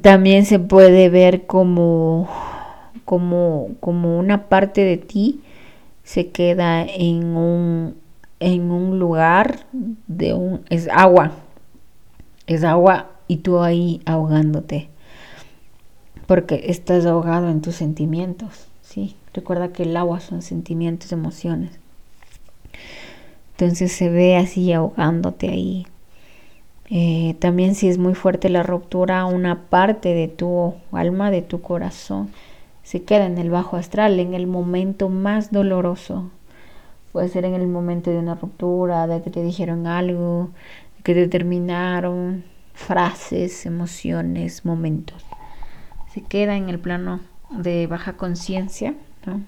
También 0.03 0.47
se 0.47 0.61
puede 0.61 1.09
ver 1.09 1.47
como, 1.47 2.31
como, 3.05 3.71
como 3.81 4.19
una 4.19 4.49
parte 4.49 4.83
de 4.85 4.97
ti 4.97 5.41
se 6.03 6.29
queda 6.31 6.85
en 6.85 7.37
un 7.37 7.97
en 8.41 8.71
un 8.71 8.99
lugar 8.99 9.67
de 10.07 10.33
un 10.35 10.65
es 10.71 10.89
agua. 10.89 11.33
Es 12.47 12.65
agua 12.65 13.11
y 13.29 13.39
tú 13.39 13.61
ahí 13.61 14.01
ahogándote. 14.07 14.89
Porque 16.27 16.65
estás 16.69 17.07
ahogado 17.07 17.51
en 17.51 17.61
tus 17.61 17.77
sentimientos, 17.77 18.67
¿sí? 18.83 19.15
Recuerda 19.35 19.73
que 19.73 19.83
el 19.83 19.97
agua 19.97 20.21
son 20.21 20.43
sentimientos, 20.43 21.13
emociones. 21.13 21.79
Entonces 23.53 23.93
se 23.93 24.09
ve 24.09 24.37
así 24.37 24.73
ahogándote 24.73 25.49
ahí. 25.49 25.87
Eh, 26.89 27.37
también 27.39 27.75
si 27.75 27.89
es 27.89 27.99
muy 27.99 28.15
fuerte 28.15 28.49
la 28.49 28.63
ruptura, 28.63 29.25
una 29.27 29.69
parte 29.69 30.15
de 30.15 30.29
tu 30.29 30.75
alma, 30.91 31.31
de 31.31 31.43
tu 31.43 31.61
corazón, 31.61 32.31
se 32.91 33.05
queda 33.05 33.27
en 33.27 33.39
el 33.39 33.51
bajo 33.51 33.77
astral, 33.77 34.19
en 34.19 34.35
el 34.35 34.49
momento 34.49 35.09
más 35.09 35.53
doloroso 35.53 36.33
Puede 37.13 37.29
ser 37.29 37.45
en 37.45 37.55
el 37.55 37.69
momento 37.69 38.11
de 38.11 38.19
una 38.19 38.37
ruptura, 38.37 39.07
de 39.07 39.23
que 39.23 39.31
te 39.31 39.43
dijeron 39.43 39.87
algo, 39.87 40.51
de 40.97 41.03
que 41.03 41.15
te 41.15 41.29
terminaron, 41.29 42.45
frases, 42.73 43.65
emociones, 43.65 44.65
momentos. 44.65 45.25
Se 46.13 46.23
queda 46.23 46.57
en 46.57 46.69
el 46.69 46.79
plano 46.79 47.21
de 47.51 47.89
baja 47.89 48.17
conciencia, 48.17 48.95
¿no? 49.27 49.41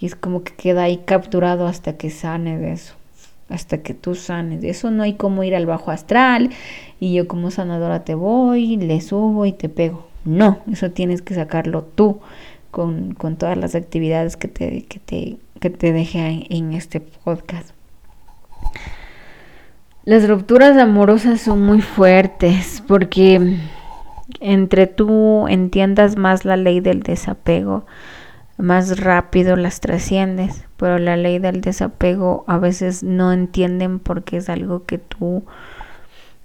Y 0.00 0.06
es 0.06 0.16
como 0.16 0.42
que 0.42 0.54
queda 0.54 0.84
ahí 0.84 0.98
capturado 0.98 1.68
hasta 1.68 1.96
que 1.96 2.10
sane 2.10 2.58
de 2.58 2.72
eso, 2.72 2.94
hasta 3.48 3.82
que 3.82 3.94
tú 3.94 4.16
sanes. 4.16 4.60
De 4.60 4.70
eso 4.70 4.90
no 4.90 5.04
hay 5.04 5.14
como 5.14 5.44
ir 5.44 5.54
al 5.54 5.66
bajo 5.66 5.92
astral 5.92 6.50
y 6.98 7.14
yo 7.14 7.28
como 7.28 7.52
sanadora 7.52 8.04
te 8.04 8.16
voy, 8.16 8.76
le 8.76 9.00
subo 9.00 9.46
y 9.46 9.52
te 9.52 9.68
pego. 9.68 10.13
No, 10.24 10.60
eso 10.70 10.90
tienes 10.90 11.22
que 11.22 11.34
sacarlo 11.34 11.82
tú 11.82 12.20
con, 12.70 13.14
con 13.14 13.36
todas 13.36 13.56
las 13.56 13.74
actividades 13.74 14.36
que 14.36 14.48
te, 14.48 14.84
que 14.86 14.98
te 14.98 15.38
que 15.64 15.70
te 15.70 15.94
dejé 15.94 16.46
en 16.50 16.74
este 16.74 17.00
podcast. 17.00 17.70
Las 20.04 20.28
rupturas 20.28 20.76
amorosas 20.76 21.40
son 21.40 21.62
muy 21.62 21.80
fuertes 21.80 22.82
porque 22.86 23.56
entre 24.40 24.86
tú 24.86 25.48
entiendas 25.48 26.18
más 26.18 26.44
la 26.44 26.58
ley 26.58 26.80
del 26.80 27.02
desapego, 27.02 27.86
más 28.58 29.00
rápido 29.00 29.56
las 29.56 29.80
trasciendes, 29.80 30.66
pero 30.76 30.98
la 30.98 31.16
ley 31.16 31.38
del 31.38 31.62
desapego 31.62 32.44
a 32.46 32.58
veces 32.58 33.02
no 33.02 33.32
entienden 33.32 34.00
porque 34.00 34.36
es 34.36 34.50
algo 34.50 34.84
que 34.84 34.98
tú 34.98 35.44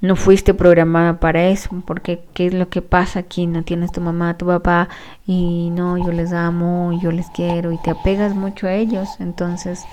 no 0.01 0.15
fuiste 0.15 0.53
programada 0.53 1.19
para 1.19 1.47
eso, 1.47 1.69
porque 1.85 2.23
qué 2.33 2.47
es 2.47 2.53
lo 2.53 2.69
que 2.69 2.81
pasa 2.81 3.19
aquí, 3.19 3.47
no 3.47 3.63
tienes 3.63 3.91
tu 3.91 3.99
mamá, 3.99 4.37
tu 4.37 4.45
papá 4.45 4.87
y 5.25 5.69
no, 5.71 5.97
yo 5.97 6.11
les 6.11 6.31
amo, 6.31 6.97
yo 7.01 7.11
les 7.11 7.27
quiero 7.31 7.71
y 7.71 7.77
te 7.77 7.91
apegas 7.91 8.33
mucho 8.33 8.67
a 8.67 8.73
ellos, 8.73 9.09
entonces 9.19 9.83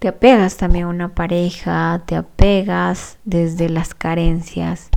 te 0.00 0.08
apegas 0.08 0.56
también 0.56 0.86
a 0.86 0.88
una 0.88 1.14
pareja, 1.14 2.02
te 2.06 2.16
apegas 2.16 3.18
desde 3.24 3.68
las 3.68 3.94
carencias, 3.94 4.90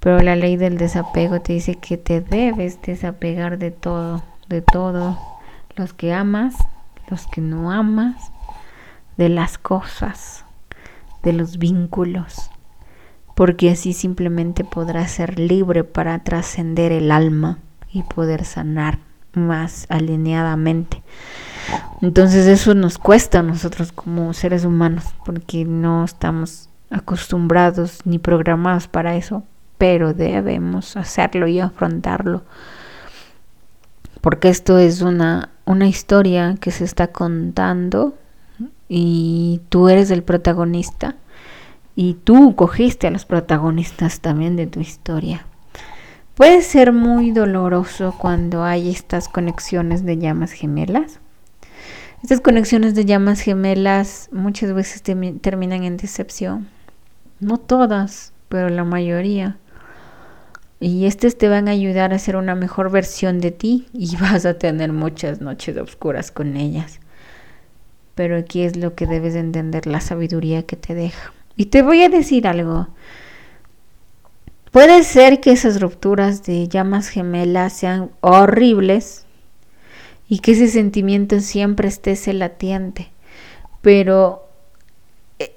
pero 0.00 0.20
la 0.20 0.34
ley 0.34 0.56
del 0.56 0.76
desapego 0.76 1.40
te 1.40 1.52
dice 1.52 1.76
que 1.76 1.96
te 1.96 2.20
debes 2.20 2.82
desapegar 2.82 3.58
de 3.58 3.70
todo, 3.70 4.24
de 4.48 4.62
todo, 4.62 5.16
los 5.76 5.94
que 5.94 6.12
amas, 6.12 6.56
los 7.08 7.26
que 7.28 7.40
no 7.40 7.70
amas, 7.70 8.32
de 9.16 9.28
las 9.28 9.58
cosas, 9.58 10.44
de 11.22 11.32
los 11.32 11.58
vínculos 11.58 12.50
porque 13.34 13.70
así 13.70 13.92
simplemente 13.92 14.64
podrás 14.64 15.10
ser 15.10 15.38
libre 15.38 15.84
para 15.84 16.18
trascender 16.20 16.92
el 16.92 17.10
alma 17.10 17.58
y 17.92 18.02
poder 18.02 18.44
sanar 18.44 18.98
más 19.34 19.86
alineadamente. 19.88 21.02
Entonces 22.00 22.46
eso 22.46 22.74
nos 22.74 22.98
cuesta 22.98 23.40
a 23.40 23.42
nosotros 23.42 23.92
como 23.92 24.32
seres 24.34 24.64
humanos 24.64 25.04
porque 25.24 25.64
no 25.64 26.04
estamos 26.04 26.68
acostumbrados 26.90 28.00
ni 28.04 28.18
programados 28.18 28.86
para 28.86 29.16
eso, 29.16 29.42
pero 29.78 30.14
debemos 30.14 30.96
hacerlo 30.96 31.46
y 31.48 31.60
afrontarlo. 31.60 32.42
Porque 34.20 34.48
esto 34.48 34.78
es 34.78 35.02
una, 35.02 35.50
una 35.64 35.86
historia 35.86 36.54
que 36.60 36.70
se 36.70 36.84
está 36.84 37.08
contando 37.08 38.14
y 38.88 39.60
tú 39.70 39.88
eres 39.88 40.10
el 40.10 40.22
protagonista 40.22 41.16
y 41.96 42.14
tú 42.14 42.56
cogiste 42.56 43.06
a 43.06 43.10
los 43.10 43.24
protagonistas 43.24 44.20
también 44.20 44.56
de 44.56 44.66
tu 44.66 44.80
historia. 44.80 45.46
Puede 46.34 46.62
ser 46.62 46.92
muy 46.92 47.30
doloroso 47.30 48.14
cuando 48.18 48.64
hay 48.64 48.90
estas 48.90 49.28
conexiones 49.28 50.04
de 50.04 50.18
llamas 50.18 50.50
gemelas. 50.50 51.20
Estas 52.24 52.40
conexiones 52.40 52.94
de 52.94 53.04
llamas 53.04 53.40
gemelas 53.40 54.28
muchas 54.32 54.72
veces 54.72 55.02
terminan 55.02 55.84
en 55.84 55.96
decepción. 55.96 56.66
No 57.38 57.58
todas, 57.58 58.32
pero 58.48 58.68
la 58.68 58.82
mayoría. 58.82 59.58
Y 60.80 61.06
estas 61.06 61.36
te 61.36 61.48
van 61.48 61.68
a 61.68 61.72
ayudar 61.72 62.12
a 62.12 62.18
ser 62.18 62.34
una 62.34 62.56
mejor 62.56 62.90
versión 62.90 63.40
de 63.40 63.52
ti 63.52 63.86
y 63.92 64.16
vas 64.20 64.44
a 64.44 64.54
tener 64.54 64.92
muchas 64.92 65.40
noches 65.40 65.76
oscuras 65.76 66.32
con 66.32 66.56
ellas. 66.56 66.98
Pero 68.16 68.36
aquí 68.36 68.62
es 68.62 68.76
lo 68.76 68.94
que 68.94 69.06
debes 69.06 69.36
entender, 69.36 69.86
la 69.86 70.00
sabiduría 70.00 70.64
que 70.64 70.76
te 70.76 70.94
deja. 70.94 71.32
Y 71.56 71.66
te 71.66 71.82
voy 71.82 72.02
a 72.02 72.08
decir 72.08 72.46
algo. 72.46 72.88
Puede 74.70 75.04
ser 75.04 75.40
que 75.40 75.52
esas 75.52 75.80
rupturas 75.80 76.42
de 76.42 76.66
llamas 76.66 77.08
gemelas 77.08 77.74
sean 77.74 78.10
horribles 78.20 79.24
y 80.28 80.40
que 80.40 80.52
ese 80.52 80.66
sentimiento 80.68 81.38
siempre 81.38 81.86
esté 81.86 82.16
latiente, 82.32 83.12
pero 83.82 84.48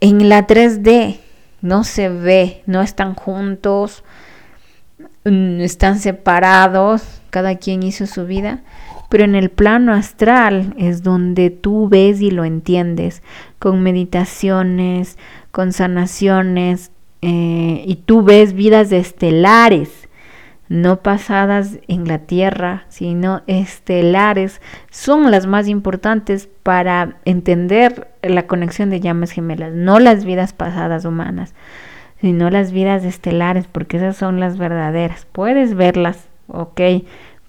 en 0.01 0.29
la 0.29 0.45
3D 0.45 1.17
no 1.61 1.83
se 1.83 2.09
ve, 2.09 2.61
no 2.67 2.81
están 2.81 3.15
juntos, 3.15 4.03
mm, 5.25 5.61
están 5.61 5.99
separados, 5.99 7.21
cada 7.31 7.55
quien 7.55 7.81
hizo 7.83 8.05
su 8.05 8.25
vida, 8.25 8.63
pero 9.09 9.23
en 9.23 9.35
el 9.35 9.49
plano 9.49 9.93
astral 9.93 10.73
es 10.77 11.03
donde 11.03 11.49
tú 11.49 11.87
ves 11.89 12.21
y 12.21 12.31
lo 12.31 12.45
entiendes, 12.45 13.23
con 13.59 13.81
meditaciones, 13.83 15.17
con 15.51 15.71
sanaciones, 15.73 16.91
eh, 17.21 17.83
y 17.85 17.95
tú 18.05 18.21
ves 18.21 18.53
vidas 18.53 18.91
estelares, 18.91 20.07
no 20.69 21.01
pasadas 21.01 21.79
en 21.87 22.07
la 22.07 22.19
Tierra, 22.19 22.85
sino 22.89 23.41
estelares, 23.47 24.61
son 24.91 25.31
las 25.31 25.47
más 25.47 25.67
importantes 25.67 26.49
para 26.63 27.17
entender 27.25 28.11
la 28.21 28.45
conexión 28.47 28.89
de 28.89 28.99
llamas 28.99 29.31
gemelas, 29.31 29.73
no 29.73 29.99
las 29.99 30.25
vidas 30.25 30.53
pasadas 30.53 31.05
humanas, 31.05 31.55
sino 32.19 32.49
las 32.49 32.71
vidas 32.71 33.03
estelares, 33.05 33.67
porque 33.67 33.97
esas 33.97 34.17
son 34.17 34.39
las 34.39 34.57
verdaderas. 34.57 35.25
Puedes 35.31 35.73
verlas, 35.75 36.27
ok, 36.47 36.81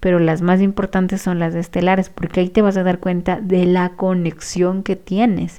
pero 0.00 0.18
las 0.18 0.42
más 0.42 0.60
importantes 0.60 1.22
son 1.22 1.38
las 1.38 1.54
estelares, 1.54 2.08
porque 2.10 2.40
ahí 2.40 2.48
te 2.48 2.62
vas 2.62 2.76
a 2.76 2.82
dar 2.82 2.98
cuenta 2.98 3.40
de 3.40 3.64
la 3.66 3.90
conexión 3.90 4.82
que 4.82 4.96
tienes. 4.96 5.58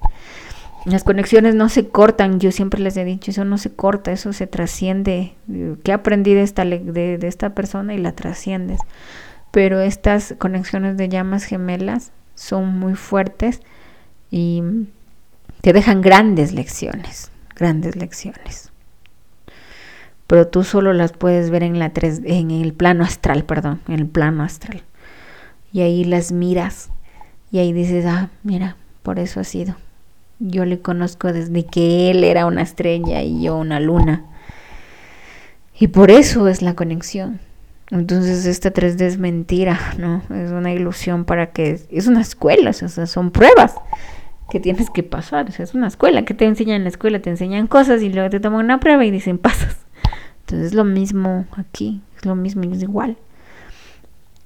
Las 0.86 1.04
conexiones 1.04 1.56
no 1.56 1.67
se 1.67 1.89
cortan, 1.89 2.39
yo 2.39 2.52
siempre 2.52 2.80
les 2.80 2.95
he 2.95 3.04
dicho, 3.04 3.32
eso 3.32 3.43
no 3.43 3.58
se 3.58 3.71
corta, 3.71 4.12
eso 4.12 4.32
se 4.32 4.47
trasciende. 4.47 5.34
¿Qué 5.84 5.91
aprendí 5.91 6.34
de 6.34 6.43
esta, 6.43 6.63
de, 6.63 7.17
de 7.17 7.28
esta 7.28 7.54
persona 7.54 7.93
y 7.93 7.97
la 7.97 8.13
trasciendes? 8.13 8.80
Pero 9.52 9.82
estas 9.82 10.36
conexiones 10.38 10.95
de 10.95 11.10
llamas 11.10 11.43
gemelas 11.43 12.12
son 12.36 12.80
muy 12.80 12.95
fuertes 12.95 13.62
y 14.32 14.63
te 15.62 15.73
dejan 15.73 16.02
grandes 16.02 16.54
lecciones, 16.54 17.32
grandes 17.56 17.97
lecciones. 17.97 18.69
Pero 20.30 20.48
tú 20.48 20.63
solo 20.63 20.94
las 20.94 21.12
puedes 21.12 21.50
ver 21.50 21.63
en 21.63 21.80
la 21.80 21.92
en 21.96 22.52
el 22.52 22.74
plano 22.74 23.04
astral, 23.04 23.46
perdón, 23.46 23.82
en 23.88 23.96
el 23.96 24.06
plano 24.06 24.44
astral. 24.44 24.84
Y 25.74 25.82
ahí 25.82 26.04
las 26.04 26.32
miras 26.32 26.92
y 27.52 27.58
ahí 27.58 27.74
dices, 27.74 28.06
"Ah, 28.06 28.30
mira, 28.44 28.76
por 29.02 29.18
eso 29.18 29.39
ha 29.39 29.44
sido." 29.44 29.76
Yo 30.38 30.65
le 30.65 30.82
conozco 30.82 31.34
desde 31.34 31.65
que 31.65 32.12
él 32.12 32.24
era 32.24 32.46
una 32.46 32.62
estrella 32.62 33.24
y 33.24 33.42
yo 33.42 33.58
una 33.58 33.80
luna. 33.80 34.24
Y 35.80 35.88
por 35.88 36.12
eso 36.12 36.48
es 36.48 36.62
la 36.62 36.76
conexión. 36.76 37.39
Entonces 37.89 38.46
esta 38.46 38.72
3D 38.72 39.08
es 39.08 39.18
mentira, 39.18 39.80
¿no? 39.98 40.22
Es 40.30 40.52
una 40.52 40.72
ilusión 40.72 41.26
para 41.26 41.48
que... 41.48 41.80
Es 41.89 42.06
una 42.06 42.22
escuela, 42.22 42.70
o 42.70 42.74
sea, 42.74 43.08
son 43.08 43.32
pruebas 43.32 43.74
que 44.52 44.60
tienes 44.60 44.92
que 44.92 45.02
pasar. 45.02 45.50
O 45.50 45.52
sea, 45.52 45.63
es 45.63 45.74
una 45.74 45.88
escuela 45.88 46.24
que 46.24 46.36
te 46.36 46.46
enseñan 46.46 46.78
en 46.78 46.84
la 46.84 46.89
escuela, 46.89 47.20
te 47.20 47.32
enseñan 47.32 47.65
cosas 47.65 48.04
y 48.04 48.10
luego 48.10 48.30
te 48.30 48.39
toman 48.39 48.65
una 48.65 48.80
prueba 48.80 49.04
y 49.06 49.12
dicen 49.12 49.39
pasas. 49.39 49.79
Entonces 50.50 50.72
es 50.72 50.74
lo 50.74 50.84
mismo 50.84 51.46
aquí, 51.52 52.02
es 52.18 52.26
lo 52.26 52.36
mismo 52.36 52.64
y 52.64 52.72
es 52.72 52.82
igual. 52.82 53.18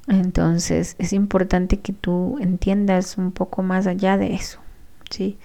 Entonces 0.10 0.98
es 1.00 1.14
importante 1.14 1.80
que 1.80 1.94
tú 1.94 2.38
entiendas 2.42 3.18
un 3.18 3.32
poco 3.32 3.64
más 3.64 3.88
allá 3.88 4.18
de 4.18 4.34
eso, 4.34 4.60
¿sí? 5.10 5.38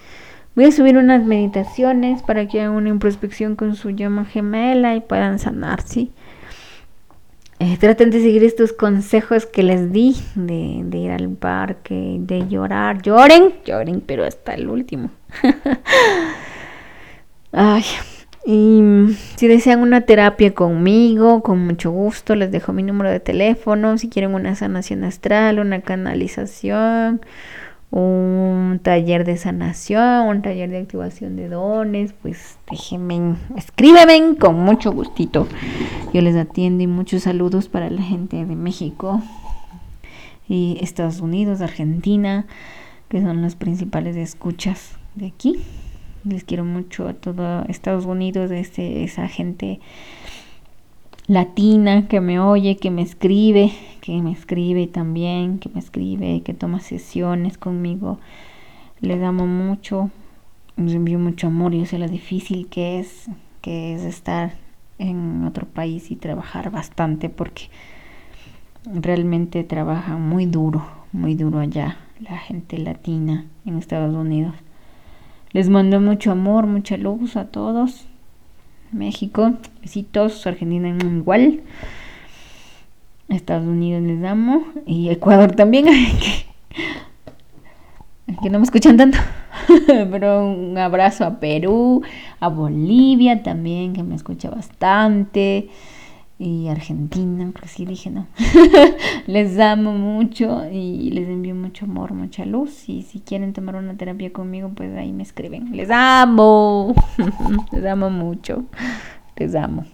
Voy 0.57 0.65
a 0.65 0.73
subir 0.73 0.99
unas 0.99 1.25
meditaciones 1.25 2.25
para 2.25 2.49
que 2.49 2.61
hagan 2.61 2.73
una 2.73 2.89
introspección 2.89 3.55
con 3.55 3.77
su 3.77 3.91
llama 3.91 4.25
gemela 4.25 4.97
y 4.97 5.01
puedan 5.01 5.39
sanar, 5.39 5.83
¿sí? 5.83 6.11
Eh, 7.61 7.77
traten 7.79 8.11
de 8.11 8.21
seguir 8.21 8.43
estos 8.43 8.73
consejos 8.73 9.47
que 9.47 9.63
les 9.63 9.93
di 9.93 10.17
de, 10.35 10.81
de, 10.85 10.99
ir 10.99 11.13
al 11.13 11.29
parque, 11.29 12.17
de 12.19 12.49
llorar. 12.49 13.01
Lloren, 13.01 13.55
lloren, 13.65 14.01
pero 14.01 14.25
hasta 14.25 14.55
el 14.55 14.69
último. 14.69 15.11
Ay, 17.53 17.85
y 18.47 18.81
si 19.37 19.47
desean 19.47 19.81
una 19.81 20.03
terapia 20.03 20.55
conmigo, 20.55 21.43
con 21.43 21.67
mucho 21.67 21.91
gusto, 21.91 22.35
les 22.35 22.51
dejo 22.51 22.73
mi 22.73 22.83
número 22.83 23.11
de 23.11 23.21
teléfono. 23.21 23.99
Si 23.99 24.09
quieren 24.09 24.35
una 24.35 24.55
sanación 24.55 25.05
astral, 25.05 25.59
una 25.59 25.81
canalización 25.83 27.21
un 27.91 28.81
taller 28.83 29.25
de 29.25 29.37
sanación, 29.37 30.27
un 30.27 30.43
taller 30.43 30.71
de 30.71 30.79
activación 30.79 31.37
de 31.37 31.49
dones, 31.49 32.13
pues 32.21 32.59
déjenme, 32.71 33.37
escríbeme 33.57 34.37
con 34.37 34.57
mucho 34.57 34.93
gustito. 34.93 35.47
Yo 36.13 36.21
les 36.21 36.37
atiendo 36.37 36.83
y 36.83 36.87
muchos 36.87 37.23
saludos 37.23 37.69
para 37.69 37.89
la 37.89 38.03
gente 38.03 38.45
de 38.45 38.57
México 38.57 39.23
y 40.49 40.79
Estados 40.83 41.21
Unidos, 41.21 41.61
Argentina, 41.61 42.47
que 43.09 43.23
son 43.23 43.41
los 43.41 43.55
principales 43.55 44.17
escuchas 44.17 44.93
de 45.15 45.27
aquí. 45.29 45.59
Les 46.25 46.45
quiero 46.45 46.65
mucho 46.65 47.09
a 47.09 47.15
todo 47.15 47.65
Estados 47.69 48.05
Unidos, 48.05 48.51
este, 48.51 49.05
esa 49.05 49.29
gente 49.29 49.81
latina 51.29 52.09
que 52.09 52.21
me 52.21 52.41
oye, 52.41 52.77
que 52.77 52.91
me 52.91 53.03
escribe, 53.03 53.73
que 54.01 54.21
me 54.23 54.33
escribe 54.33 54.87
también, 54.87 55.59
que 55.59 55.69
me 55.69 55.79
escribe, 55.79 56.43
que 56.43 56.55
toma 56.55 56.81
sesiones 56.81 57.59
conmigo. 57.59 58.19
Les 59.01 59.23
amo 59.23 59.47
mucho, 59.47 60.11
les 60.77 60.95
envío 60.95 61.19
mucho 61.19 61.47
amor. 61.47 61.73
Yo 61.73 61.87
sé 61.87 61.99
lo 61.99 62.09
difícil 62.09 62.69
que 62.69 62.99
es, 62.99 63.31
que 63.61 63.95
es 63.95 64.03
estar 64.03 64.55
en 64.99 65.45
otro 65.45 65.67
país 65.67 66.11
y 66.11 66.17
trabajar 66.17 66.71
bastante 66.71 67.29
porque 67.29 67.71
realmente 68.85 69.65
trabaja 69.65 70.17
muy 70.17 70.47
duro, 70.47 70.85
muy 71.13 71.35
duro 71.35 71.61
allá 71.61 71.99
la 72.21 72.39
gente 72.39 72.79
latina 72.79 73.45
en 73.65 73.79
Estados 73.79 74.15
Unidos. 74.15 74.55
Les 75.53 75.69
mando 75.69 76.01
mucho 76.01 76.31
amor, 76.31 76.67
mucha 76.67 76.97
luz 76.97 77.37
a 77.37 77.47
todos 77.47 78.07
México, 78.93 79.55
besitos, 79.81 80.47
Argentina 80.47 80.89
igual. 80.89 81.61
Estados 83.29 83.67
Unidos 83.67 84.03
les 84.03 84.25
amo. 84.25 84.65
Y 84.87 85.11
Ecuador 85.11 85.53
también. 85.53 85.87
que 88.43 88.51
no 88.51 88.59
me 88.59 88.65
escuchan 88.65 88.97
tanto. 88.97 89.19
Pero 89.87 90.47
un 90.47 90.79
abrazo 90.79 91.25
a 91.25 91.39
Perú, 91.41 92.03
a 92.41 92.49
Bolivia 92.49 93.43
también, 93.43 93.93
que 93.93 94.03
me 94.03 94.15
escucha 94.15 94.49
bastante 94.51 95.69
y 96.39 96.69
Argentina, 96.69 97.51
porque 97.53 97.69
sí 97.69 97.85
dije 97.85 98.11
no. 98.11 98.27
les 99.27 99.59
amo 99.59 99.93
mucho 99.93 100.63
y 100.71 101.11
les 101.11 101.29
envío 101.29 101.55
mucho 101.55 101.85
amor, 101.85 102.15
mucha 102.15 102.45
luz. 102.45 102.89
Y 102.89 103.03
si 103.03 103.21
quieren 103.21 103.53
tomar 103.53 103.77
una 103.77 103.97
terapia 103.97 104.33
conmigo, 104.33 104.71
pues 104.75 104.97
ahí 104.97 105.13
me 105.13 105.25
escriben. 105.25 105.77
Les 105.77 105.91
amo, 105.91 106.95
les 107.73 107.85
amo 107.85 108.11
mucho, 108.11 108.65
les 109.37 109.55
amo. 109.55 109.85